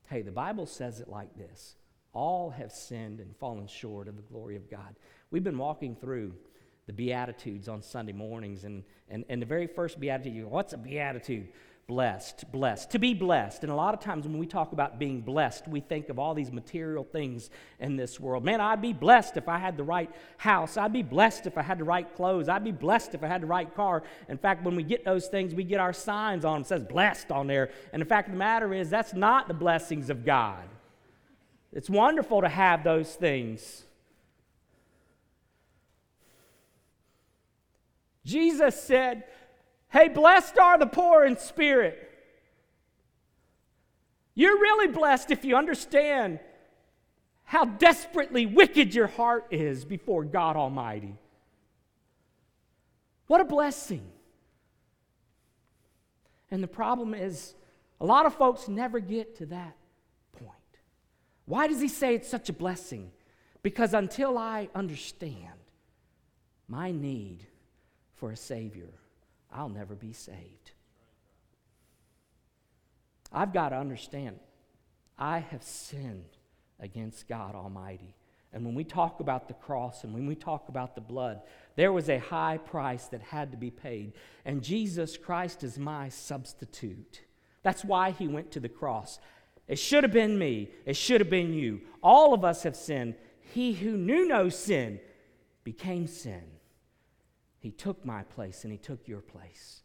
Hey, 0.07 0.21
the 0.21 0.31
Bible 0.31 0.65
says 0.65 1.01
it 1.01 1.09
like 1.09 1.35
this 1.35 1.75
All 2.13 2.49
have 2.49 2.71
sinned 2.71 3.19
and 3.19 3.35
fallen 3.35 3.67
short 3.67 4.07
of 4.07 4.15
the 4.15 4.23
glory 4.23 4.55
of 4.55 4.71
God. 4.71 4.95
We've 5.29 5.43
been 5.43 5.57
walking 5.57 5.97
through 5.97 6.33
the 6.87 6.93
Beatitudes 6.93 7.67
on 7.67 7.81
Sunday 7.81 8.13
mornings, 8.13 8.63
and, 8.63 8.83
and, 9.09 9.25
and 9.27 9.41
the 9.41 9.45
very 9.45 9.67
first 9.67 9.99
Beatitude, 9.99 10.45
What's 10.45 10.71
a 10.71 10.77
Beatitude? 10.77 11.49
Blessed, 11.89 12.51
blessed, 12.51 12.91
to 12.91 12.99
be 12.99 13.15
blessed. 13.15 13.63
And 13.63 13.71
a 13.71 13.75
lot 13.75 13.95
of 13.95 13.99
times 13.99 14.27
when 14.27 14.37
we 14.37 14.45
talk 14.45 14.73
about 14.73 14.99
being 14.99 15.21
blessed, 15.21 15.67
we 15.67 15.79
think 15.79 16.09
of 16.09 16.19
all 16.19 16.35
these 16.35 16.51
material 16.51 17.03
things 17.03 17.49
in 17.79 17.95
this 17.95 18.19
world. 18.19 18.45
Man, 18.45 18.61
I'd 18.61 18.79
be 18.79 18.93
blessed 18.93 19.37
if 19.37 19.49
I 19.49 19.57
had 19.57 19.75
the 19.75 19.83
right 19.83 20.07
house. 20.37 20.77
I'd 20.77 20.93
be 20.93 21.01
blessed 21.01 21.47
if 21.47 21.57
I 21.57 21.63
had 21.63 21.79
the 21.79 21.83
right 21.83 22.15
clothes. 22.15 22.47
I'd 22.47 22.63
be 22.63 22.71
blessed 22.71 23.15
if 23.15 23.23
I 23.23 23.27
had 23.27 23.41
the 23.41 23.47
right 23.47 23.73
car. 23.75 24.03
In 24.29 24.37
fact, 24.37 24.63
when 24.63 24.75
we 24.75 24.83
get 24.83 25.03
those 25.03 25.29
things, 25.29 25.55
we 25.55 25.63
get 25.63 25.79
our 25.79 25.91
signs 25.91 26.45
on 26.45 26.57
them, 26.59 26.63
says 26.63 26.83
blessed 26.83 27.31
on 27.31 27.47
there. 27.47 27.71
And 27.91 27.99
the 27.99 28.05
fact 28.05 28.27
of 28.27 28.35
the 28.35 28.37
matter 28.37 28.71
is, 28.71 28.91
that's 28.91 29.15
not 29.15 29.47
the 29.47 29.55
blessings 29.55 30.11
of 30.11 30.23
God. 30.23 30.69
It's 31.73 31.89
wonderful 31.89 32.41
to 32.41 32.49
have 32.49 32.83
those 32.83 33.15
things. 33.15 33.83
Jesus 38.23 38.79
said, 38.79 39.23
Hey, 39.91 40.07
blessed 40.07 40.57
are 40.57 40.77
the 40.77 40.85
poor 40.85 41.25
in 41.25 41.37
spirit. 41.37 42.05
You're 44.35 44.59
really 44.59 44.87
blessed 44.87 45.31
if 45.31 45.43
you 45.43 45.55
understand 45.55 46.39
how 47.43 47.65
desperately 47.65 48.45
wicked 48.45 48.93
your 48.93 49.07
heart 49.07 49.47
is 49.51 49.83
before 49.83 50.23
God 50.23 50.55
Almighty. 50.55 51.17
What 53.25 53.41
a 53.41 53.45
blessing. 53.45 54.07
And 56.51 56.63
the 56.63 56.67
problem 56.67 57.13
is, 57.13 57.55
a 57.99 58.05
lot 58.05 58.25
of 58.25 58.33
folks 58.35 58.67
never 58.67 58.99
get 58.99 59.37
to 59.37 59.47
that 59.47 59.75
point. 60.33 60.51
Why 61.45 61.67
does 61.67 61.81
he 61.81 61.87
say 61.87 62.15
it's 62.15 62.29
such 62.29 62.49
a 62.49 62.53
blessing? 62.53 63.11
Because 63.61 63.93
until 63.93 64.37
I 64.37 64.69
understand 64.73 65.59
my 66.67 66.91
need 66.91 67.45
for 68.15 68.31
a 68.31 68.37
Savior, 68.37 68.93
I'll 69.51 69.69
never 69.69 69.95
be 69.95 70.13
saved. 70.13 70.71
I've 73.31 73.53
got 73.53 73.69
to 73.69 73.77
understand, 73.77 74.39
I 75.17 75.39
have 75.39 75.63
sinned 75.63 76.37
against 76.79 77.27
God 77.27 77.55
Almighty. 77.55 78.15
And 78.51 78.65
when 78.65 78.73
we 78.73 78.83
talk 78.83 79.19
about 79.19 79.47
the 79.47 79.53
cross 79.53 80.03
and 80.03 80.13
when 80.13 80.25
we 80.25 80.35
talk 80.35 80.69
about 80.69 80.95
the 80.95 81.01
blood, 81.01 81.41
there 81.75 81.93
was 81.93 82.09
a 82.09 82.17
high 82.17 82.57
price 82.57 83.05
that 83.07 83.21
had 83.21 83.51
to 83.51 83.57
be 83.57 83.69
paid. 83.69 84.13
And 84.45 84.63
Jesus 84.63 85.17
Christ 85.17 85.63
is 85.63 85.77
my 85.77 86.09
substitute. 86.09 87.21
That's 87.61 87.85
why 87.85 88.11
he 88.11 88.27
went 88.27 88.51
to 88.51 88.59
the 88.59 88.69
cross. 88.69 89.19
It 89.67 89.77
should 89.77 90.03
have 90.03 90.13
been 90.13 90.39
me, 90.39 90.71
it 90.85 90.95
should 90.95 91.21
have 91.21 91.29
been 91.29 91.53
you. 91.53 91.81
All 92.01 92.33
of 92.33 92.43
us 92.43 92.63
have 92.63 92.75
sinned. 92.75 93.15
He 93.53 93.73
who 93.73 93.97
knew 93.97 94.27
no 94.27 94.49
sin 94.49 94.99
became 95.63 96.07
sin 96.07 96.43
he 97.59 97.71
took 97.71 98.05
my 98.05 98.23
place 98.23 98.63
and 98.63 98.71
He 98.71 98.77
took 98.77 99.07
your 99.07 99.21
place. 99.21 99.81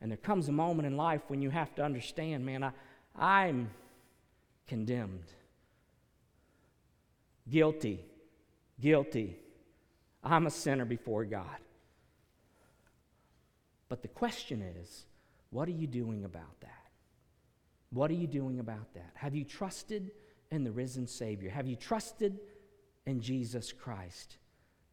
And 0.00 0.10
there 0.10 0.18
comes 0.18 0.48
a 0.48 0.52
moment 0.52 0.86
in 0.86 0.96
life 0.96 1.22
when 1.28 1.42
you 1.42 1.50
have 1.50 1.74
to 1.74 1.84
understand, 1.84 2.44
man, 2.46 2.64
I, 2.64 2.72
I'm 3.14 3.70
condemned, 4.66 5.32
guilty, 7.48 8.02
guilty. 8.80 9.36
I'm 10.24 10.46
a 10.46 10.50
sinner 10.50 10.86
before 10.86 11.24
God. 11.26 11.44
But 13.90 14.00
the 14.00 14.08
question 14.08 14.62
is, 14.62 15.04
what 15.50 15.68
are 15.68 15.72
you 15.72 15.86
doing 15.86 16.24
about 16.24 16.60
that? 16.60 16.70
What 17.92 18.10
are 18.10 18.14
you 18.14 18.26
doing 18.26 18.60
about 18.60 18.94
that? 18.94 19.10
Have 19.14 19.34
you 19.34 19.44
trusted 19.44 20.12
in 20.50 20.64
the 20.64 20.70
risen 20.70 21.06
Savior? 21.06 21.50
Have 21.50 21.66
you 21.66 21.76
trusted 21.76 22.38
in 23.04 23.20
Jesus 23.20 23.72
Christ? 23.72 24.38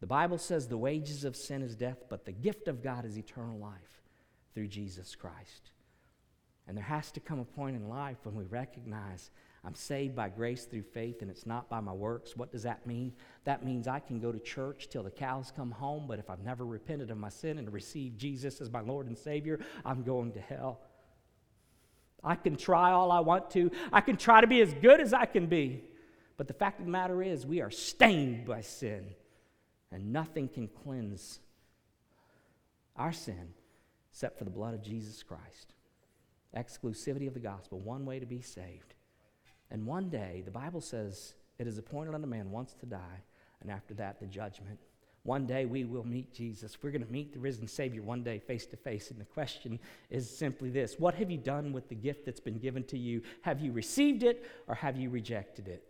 The 0.00 0.06
Bible 0.06 0.38
says 0.38 0.68
the 0.68 0.78
wages 0.78 1.24
of 1.24 1.36
sin 1.36 1.62
is 1.62 1.74
death, 1.74 2.04
but 2.08 2.24
the 2.24 2.32
gift 2.32 2.68
of 2.68 2.82
God 2.82 3.04
is 3.04 3.18
eternal 3.18 3.58
life 3.58 4.02
through 4.54 4.68
Jesus 4.68 5.14
Christ. 5.14 5.70
And 6.66 6.76
there 6.76 6.84
has 6.84 7.10
to 7.12 7.20
come 7.20 7.40
a 7.40 7.44
point 7.44 7.76
in 7.76 7.88
life 7.88 8.18
when 8.24 8.36
we 8.36 8.44
recognize 8.44 9.30
I'm 9.64 9.74
saved 9.74 10.14
by 10.14 10.28
grace 10.28 10.64
through 10.64 10.84
faith 10.84 11.20
and 11.20 11.30
it's 11.30 11.46
not 11.46 11.68
by 11.68 11.80
my 11.80 11.92
works. 11.92 12.36
What 12.36 12.52
does 12.52 12.62
that 12.62 12.86
mean? 12.86 13.12
That 13.44 13.64
means 13.64 13.88
I 13.88 13.98
can 13.98 14.20
go 14.20 14.30
to 14.30 14.38
church 14.38 14.88
till 14.88 15.02
the 15.02 15.10
cows 15.10 15.52
come 15.54 15.70
home, 15.70 16.06
but 16.06 16.18
if 16.18 16.30
I've 16.30 16.44
never 16.44 16.64
repented 16.64 17.10
of 17.10 17.18
my 17.18 17.28
sin 17.28 17.58
and 17.58 17.72
received 17.72 18.18
Jesus 18.18 18.60
as 18.60 18.70
my 18.70 18.80
Lord 18.80 19.08
and 19.08 19.18
Savior, 19.18 19.58
I'm 19.84 20.04
going 20.04 20.32
to 20.32 20.40
hell. 20.40 20.80
I 22.22 22.34
can 22.34 22.56
try 22.56 22.92
all 22.92 23.10
I 23.10 23.20
want 23.20 23.50
to, 23.52 23.70
I 23.92 24.00
can 24.00 24.16
try 24.16 24.40
to 24.40 24.46
be 24.46 24.60
as 24.60 24.72
good 24.74 25.00
as 25.00 25.12
I 25.12 25.24
can 25.24 25.46
be. 25.46 25.84
But 26.36 26.46
the 26.46 26.54
fact 26.54 26.78
of 26.78 26.86
the 26.86 26.92
matter 26.92 27.22
is, 27.22 27.44
we 27.44 27.60
are 27.60 27.70
stained 27.70 28.46
by 28.46 28.60
sin, 28.60 29.06
and 29.92 30.12
nothing 30.12 30.48
can 30.48 30.68
cleanse 30.68 31.40
our 32.96 33.12
sin 33.12 33.54
except 34.10 34.38
for 34.38 34.44
the 34.44 34.50
blood 34.50 34.74
of 34.74 34.82
Jesus 34.82 35.22
Christ. 35.22 35.74
Exclusivity 36.56 37.28
of 37.28 37.34
the 37.34 37.40
gospel, 37.40 37.78
one 37.78 38.04
way 38.04 38.18
to 38.18 38.26
be 38.26 38.40
saved. 38.40 38.94
And 39.70 39.86
one 39.86 40.08
day, 40.08 40.42
the 40.44 40.50
Bible 40.50 40.80
says, 40.80 41.34
it 41.58 41.66
is 41.66 41.78
appointed 41.78 42.14
unto 42.14 42.26
man 42.26 42.50
once 42.50 42.74
to 42.80 42.86
die, 42.86 43.22
and 43.60 43.70
after 43.70 43.94
that, 43.94 44.20
the 44.20 44.26
judgment. 44.26 44.78
One 45.24 45.46
day 45.46 45.66
we 45.66 45.84
will 45.84 46.06
meet 46.06 46.32
Jesus. 46.32 46.78
We're 46.80 46.90
going 46.90 47.04
to 47.04 47.12
meet 47.12 47.32
the 47.32 47.38
risen 47.38 47.66
Savior 47.68 48.02
one 48.02 48.22
day 48.22 48.38
face 48.38 48.64
to 48.66 48.76
face. 48.76 49.10
And 49.10 49.20
the 49.20 49.24
question 49.26 49.78
is 50.08 50.30
simply 50.30 50.70
this 50.70 50.94
What 50.98 51.14
have 51.16 51.30
you 51.30 51.36
done 51.36 51.72
with 51.72 51.88
the 51.88 51.94
gift 51.94 52.24
that's 52.24 52.40
been 52.40 52.58
given 52.58 52.84
to 52.84 52.96
you? 52.96 53.22
Have 53.42 53.60
you 53.60 53.72
received 53.72 54.22
it 54.22 54.48
or 54.68 54.74
have 54.74 54.96
you 54.96 55.10
rejected 55.10 55.68
it? 55.68 55.84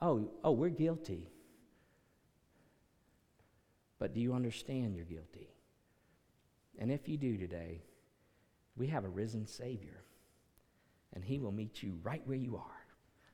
Oh, 0.00 0.30
oh, 0.44 0.52
we're 0.52 0.68
guilty. 0.68 1.30
But 3.98 4.14
do 4.14 4.20
you 4.20 4.34
understand 4.34 4.94
you're 4.94 5.04
guilty? 5.04 5.48
And 6.78 6.92
if 6.92 7.08
you 7.08 7.16
do 7.16 7.38
today, 7.38 7.82
we 8.76 8.88
have 8.88 9.04
a 9.04 9.08
risen 9.08 9.46
Savior, 9.46 10.04
and 11.14 11.24
He 11.24 11.38
will 11.38 11.52
meet 11.52 11.82
you 11.82 11.98
right 12.02 12.20
where 12.26 12.36
you 12.36 12.56
are. 12.56 12.86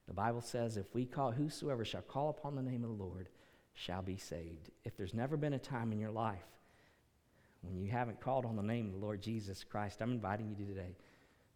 The 0.06 0.14
Bible 0.14 0.40
says, 0.40 0.76
if 0.76 0.94
we 0.94 1.04
call, 1.04 1.32
whosoever 1.32 1.84
shall 1.84 2.02
call 2.02 2.30
upon 2.30 2.54
the 2.54 2.62
name 2.62 2.84
of 2.84 2.96
the 2.96 3.04
Lord 3.04 3.28
shall 3.74 4.02
be 4.02 4.16
saved. 4.16 4.70
If 4.84 4.96
there's 4.96 5.14
never 5.14 5.36
been 5.36 5.54
a 5.54 5.58
time 5.58 5.92
in 5.92 5.98
your 5.98 6.10
life 6.10 6.46
when 7.62 7.76
you 7.76 7.90
haven't 7.90 8.20
called 8.20 8.44
on 8.44 8.56
the 8.56 8.62
name 8.62 8.86
of 8.86 8.92
the 8.92 8.98
Lord 8.98 9.22
Jesus 9.22 9.64
Christ, 9.64 10.00
I'm 10.00 10.12
inviting 10.12 10.48
you 10.48 10.56
to 10.56 10.72
today. 10.72 10.96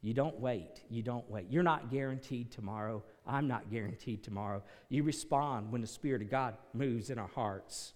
You 0.03 0.15
don't 0.15 0.39
wait. 0.39 0.83
You 0.89 1.03
don't 1.03 1.29
wait. 1.31 1.47
You're 1.51 1.63
not 1.63 1.91
guaranteed 1.91 2.53
tomorrow. 2.53 3.03
I'm 3.27 3.49
not 3.49 3.71
guaranteed 3.71 4.23
tomorrow. 4.23 4.63
You 4.89 5.03
respond 5.03 5.73
when 5.73 5.81
the 5.81 5.87
Spirit 5.87 6.23
of 6.23 6.31
God 6.31 6.57
moves 6.73 7.11
in 7.11 7.19
our 7.19 7.29
hearts. 7.29 7.93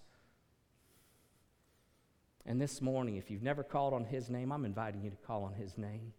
And 2.45 2.59
this 2.59 2.81
morning, 2.81 3.17
if 3.17 3.29
you've 3.29 3.43
never 3.43 3.63
called 3.63 3.93
on 3.93 4.05
His 4.05 4.29
name, 4.29 4.51
I'm 4.51 4.65
inviting 4.65 5.03
you 5.03 5.09
to 5.09 5.15
call 5.15 5.43
on 5.43 5.53
His 5.53 5.77
name. 5.77 6.13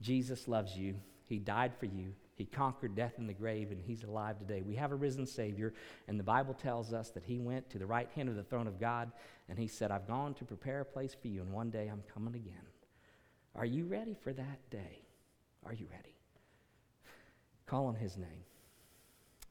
Jesus 0.00 0.48
loves 0.48 0.76
you, 0.76 0.94
He 1.26 1.38
died 1.38 1.72
for 1.78 1.86
you. 1.86 2.14
He 2.36 2.44
conquered 2.44 2.96
death 2.96 3.14
in 3.18 3.26
the 3.26 3.32
grave, 3.32 3.70
and 3.70 3.80
He's 3.80 4.02
alive 4.02 4.38
today. 4.38 4.62
We 4.62 4.74
have 4.76 4.90
a 4.90 4.96
risen 4.96 5.26
Savior, 5.26 5.72
and 6.08 6.18
the 6.18 6.24
Bible 6.24 6.54
tells 6.54 6.92
us 6.92 7.10
that 7.10 7.24
He 7.24 7.38
went 7.38 7.70
to 7.70 7.78
the 7.78 7.86
right 7.86 8.08
hand 8.14 8.28
of 8.28 8.36
the 8.36 8.42
throne 8.42 8.66
of 8.66 8.80
God, 8.80 9.12
and 9.48 9.58
He 9.58 9.68
said, 9.68 9.90
I've 9.90 10.08
gone 10.08 10.34
to 10.34 10.44
prepare 10.44 10.80
a 10.80 10.84
place 10.84 11.14
for 11.20 11.28
you, 11.28 11.42
and 11.42 11.52
one 11.52 11.70
day 11.70 11.88
I'm 11.88 12.02
coming 12.12 12.34
again. 12.34 12.64
Are 13.56 13.64
you 13.64 13.84
ready 13.86 14.14
for 14.14 14.32
that 14.32 14.70
day? 14.70 15.00
Are 15.64 15.72
you 15.72 15.86
ready? 15.90 16.14
Call 17.66 17.86
on 17.86 17.94
His 17.94 18.16
name. 18.16 18.44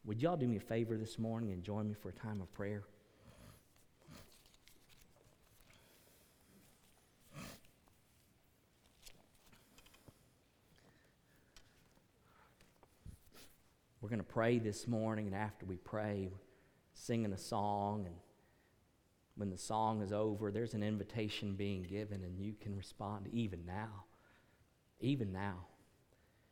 Would 0.05 0.21
y'all 0.21 0.35
do 0.35 0.47
me 0.47 0.57
a 0.57 0.59
favor 0.59 0.97
this 0.97 1.17
morning 1.17 1.51
and 1.51 1.63
join 1.63 1.87
me 1.87 1.93
for 1.93 2.09
a 2.09 2.13
time 2.13 2.41
of 2.41 2.53
prayer? 2.53 2.83
We're 14.01 14.09
going 14.09 14.19
to 14.19 14.25
pray 14.25 14.59
this 14.59 14.85
morning, 14.85 15.27
and 15.27 15.35
after 15.35 15.65
we 15.65 15.77
pray, 15.77 16.29
singing 16.93 17.31
a 17.31 17.37
song. 17.37 18.05
And 18.05 18.15
when 19.35 19.49
the 19.49 19.57
song 19.57 20.01
is 20.01 20.13
over, 20.13 20.51
there's 20.51 20.73
an 20.73 20.83
invitation 20.83 21.55
being 21.55 21.83
given, 21.83 22.23
and 22.23 22.39
you 22.39 22.53
can 22.61 22.75
respond 22.75 23.27
even 23.31 23.65
now. 23.65 24.05
Even 24.99 25.31
now. 25.33 25.65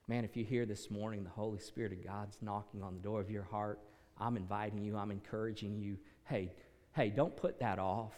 Man, 0.07 0.25
if 0.25 0.35
you 0.35 0.43
hear 0.43 0.65
this 0.65 0.89
morning 0.89 1.23
the 1.23 1.29
Holy 1.29 1.59
Spirit 1.59 1.93
of 1.93 2.03
God's 2.03 2.37
knocking 2.41 2.81
on 2.81 2.95
the 2.95 2.99
door 2.99 3.21
of 3.21 3.29
your 3.29 3.43
heart, 3.43 3.79
I'm 4.19 4.35
inviting 4.35 4.83
you, 4.83 4.97
I'm 4.97 5.11
encouraging 5.11 5.79
you. 5.79 5.97
Hey, 6.25 6.51
hey, 6.93 7.09
don't 7.09 7.35
put 7.35 7.59
that 7.59 7.79
off. 7.79 8.13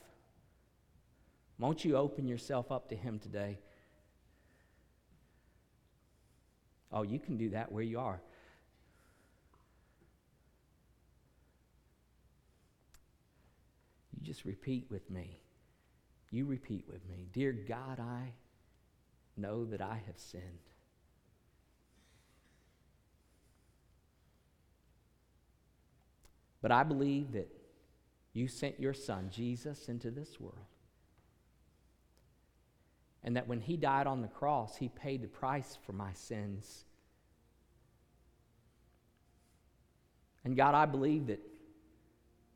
Won't 1.60 1.86
you 1.86 1.97
open 1.97 2.28
yourself 2.28 2.71
up 2.71 2.89
to 2.89 2.95
Him 2.95 3.19
today? 3.19 3.60
Oh, 6.91 7.04
you 7.04 7.19
can 7.19 7.38
do 7.38 7.49
that 7.49 7.71
where 7.71 7.84
you 7.84 7.99
are. 7.99 8.21
Just 14.24 14.46
repeat 14.46 14.88
with 14.90 15.10
me. 15.10 15.40
You 16.32 16.46
repeat 16.46 16.86
with 16.88 17.08
me. 17.08 17.28
Dear 17.32 17.52
God, 17.52 18.00
I 18.00 18.34
know 19.38 19.66
that 19.66 19.82
I 19.82 20.02
have 20.08 20.18
sinned. 20.18 20.44
But 26.62 26.72
I 26.72 26.84
believe 26.84 27.34
that 27.34 27.50
you 28.32 28.48
sent 28.48 28.80
your 28.80 28.94
son, 28.94 29.30
Jesus, 29.30 29.90
into 29.90 30.10
this 30.10 30.40
world. 30.40 30.58
And 33.24 33.36
that 33.36 33.48
when 33.48 33.62
he 33.62 33.78
died 33.78 34.08
on 34.08 34.22
the 34.22 34.28
cross, 34.28 34.78
he 34.78 34.90
paid 34.90 35.22
the 35.22 35.28
price 35.28 35.78
for 35.86 35.94
my 35.94 36.14
sins. 36.14 36.86
And 40.44 40.58
God, 40.58 40.74
I 40.74 40.86
believe 40.86 41.28
that 41.28 41.40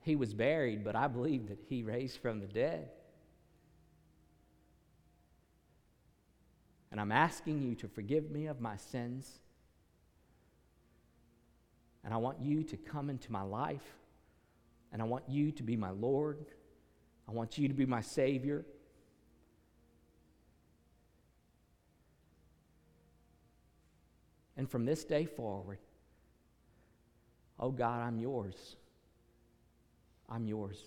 he 0.08 0.16
was 0.16 0.34
buried, 0.34 0.86
but 0.86 0.96
I 0.96 1.08
believe 1.08 1.50
that 1.50 1.60
he 1.68 1.84
raised 1.84 2.18
from 2.22 2.40
the 2.40 2.48
dead. 2.48 2.90
And 6.92 7.02
I'm 7.02 7.12
asking 7.12 7.62
you 7.62 7.76
to 7.76 7.90
forgive 7.90 8.32
me 8.32 8.48
of 8.48 8.62
my 8.62 8.78
sins. 8.78 9.30
And 12.06 12.14
I 12.14 12.18
want 12.18 12.40
you 12.42 12.64
to 12.64 12.78
come 12.78 13.10
into 13.10 13.34
my 13.34 13.42
life. 13.42 13.84
And 14.94 15.02
I 15.02 15.06
want 15.06 15.26
you 15.28 15.52
to 15.52 15.62
be 15.62 15.76
my 15.76 15.90
Lord. 15.90 16.46
I 17.28 17.34
want 17.34 17.58
you 17.58 17.68
to 17.68 17.74
be 17.74 17.86
my 17.86 18.00
Savior. 18.00 18.66
And 24.56 24.72
from 24.72 24.86
this 24.86 25.04
day 25.04 25.26
forward, 25.26 25.80
oh 27.60 27.72
God, 27.72 28.02
I'm 28.02 28.20
yours. 28.20 28.78
I'm 30.30 30.46
yours. 30.46 30.84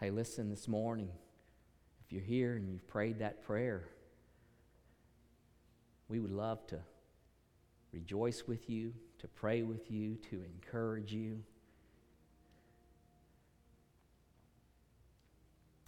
Hey, 0.00 0.10
listen 0.10 0.48
this 0.48 0.68
morning. 0.68 1.10
If 2.04 2.12
you're 2.12 2.22
here 2.22 2.54
and 2.54 2.68
you've 2.68 2.86
prayed 2.86 3.18
that 3.18 3.42
prayer, 3.42 3.88
we 6.08 6.20
would 6.20 6.30
love 6.30 6.66
to 6.68 6.78
rejoice 7.92 8.44
with 8.46 8.70
you, 8.70 8.92
to 9.18 9.28
pray 9.28 9.62
with 9.62 9.90
you, 9.90 10.16
to 10.30 10.42
encourage 10.44 11.12
you. 11.12 11.42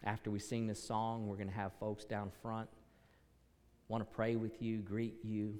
After 0.02 0.30
we 0.30 0.38
sing 0.38 0.66
this 0.66 0.82
song, 0.82 1.28
we're 1.28 1.36
going 1.36 1.48
to 1.48 1.54
have 1.54 1.72
folks 1.78 2.04
down 2.04 2.30
front 2.42 2.68
want 3.90 4.08
to 4.08 4.14
pray 4.14 4.36
with 4.36 4.62
you, 4.62 4.78
greet 4.78 5.16
you. 5.24 5.58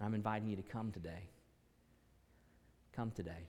I'm 0.00 0.14
inviting 0.14 0.48
you 0.48 0.56
to 0.56 0.62
come 0.62 0.92
today. 0.92 1.28
Come 2.94 3.10
today. 3.10 3.48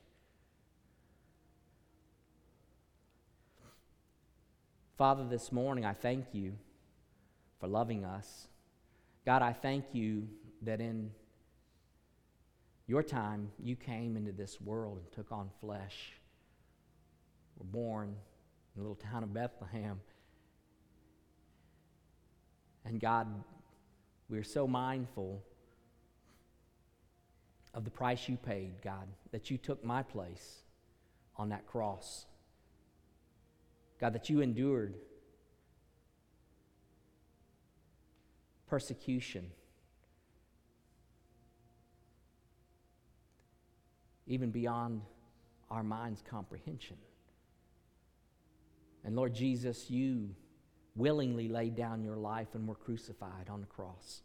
Father, 4.97 5.25
this 5.29 5.51
morning 5.51 5.85
I 5.85 5.93
thank 5.93 6.25
you 6.33 6.53
for 7.59 7.67
loving 7.67 8.03
us. 8.03 8.47
God, 9.25 9.41
I 9.41 9.53
thank 9.53 9.85
you 9.93 10.27
that 10.63 10.81
in 10.81 11.11
your 12.87 13.03
time 13.03 13.51
you 13.63 13.75
came 13.75 14.17
into 14.17 14.31
this 14.31 14.59
world 14.59 14.97
and 14.97 15.11
took 15.11 15.31
on 15.31 15.51
flesh. 15.61 16.13
Were 17.57 17.65
born 17.65 18.07
in 18.09 18.15
the 18.75 18.81
little 18.81 18.95
town 18.95 19.23
of 19.23 19.33
Bethlehem. 19.33 20.01
And 22.85 22.99
God, 22.99 23.27
we're 24.29 24.43
so 24.43 24.67
mindful 24.67 25.43
of 27.79 27.85
the 27.85 27.89
price 27.89 28.27
you 28.27 28.35
paid, 28.35 28.73
God, 28.83 29.07
that 29.31 29.49
you 29.49 29.57
took 29.57 29.85
my 29.85 30.03
place 30.03 30.63
on 31.37 31.47
that 31.47 31.65
cross. 31.65 32.25
God, 34.01 34.11
that 34.11 34.29
you 34.29 34.41
endured 34.41 34.95
persecution, 38.67 39.49
even 44.27 44.51
beyond 44.51 45.01
our 45.71 45.81
mind's 45.81 46.21
comprehension. 46.29 46.97
And 49.05 49.15
Lord 49.15 49.33
Jesus, 49.33 49.89
you 49.89 50.35
willingly 50.97 51.47
laid 51.47 51.77
down 51.77 52.03
your 52.03 52.17
life 52.17 52.55
and 52.55 52.67
were 52.67 52.75
crucified 52.75 53.47
on 53.49 53.61
the 53.61 53.67
cross. 53.67 54.19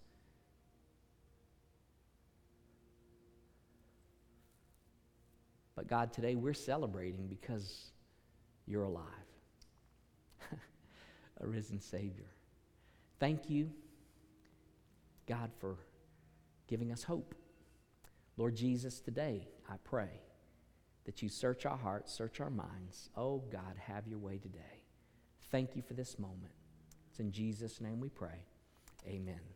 But 5.77 5.89
God, 5.89 6.12
today 6.12 6.35
we're 6.35 6.55
celebrating 6.55 7.27
because 7.27 7.91
you're 8.66 8.85
alive, 8.85 9.05
a 11.41 11.47
risen 11.47 11.81
Savior. 11.81 12.31
Thank 13.18 13.51
you, 13.51 13.70
God, 15.27 15.51
for 15.59 15.77
giving 16.66 16.93
us 16.93 17.03
hope. 17.03 17.35
Lord 18.37 18.57
Jesus, 18.57 19.01
today 19.01 19.49
I 19.68 19.75
pray 19.85 20.09
that 21.05 21.22
you 21.22 21.29
search 21.29 21.66
our 21.66 21.77
hearts, 21.77 22.12
search 22.12 22.41
our 22.41 22.51
minds. 22.51 23.11
Oh, 23.16 23.43
God, 23.51 23.77
have 23.79 24.07
your 24.07 24.18
way 24.18 24.39
today. 24.39 24.83
Thank 25.51 25.77
you 25.77 25.83
for 25.83 25.95
this 25.95 26.18
moment. 26.18 26.53
It's 27.11 27.20
in 27.20 27.31
Jesus' 27.31 27.81
name 27.81 28.01
we 28.01 28.09
pray. 28.09 28.45
Amen. 29.07 29.53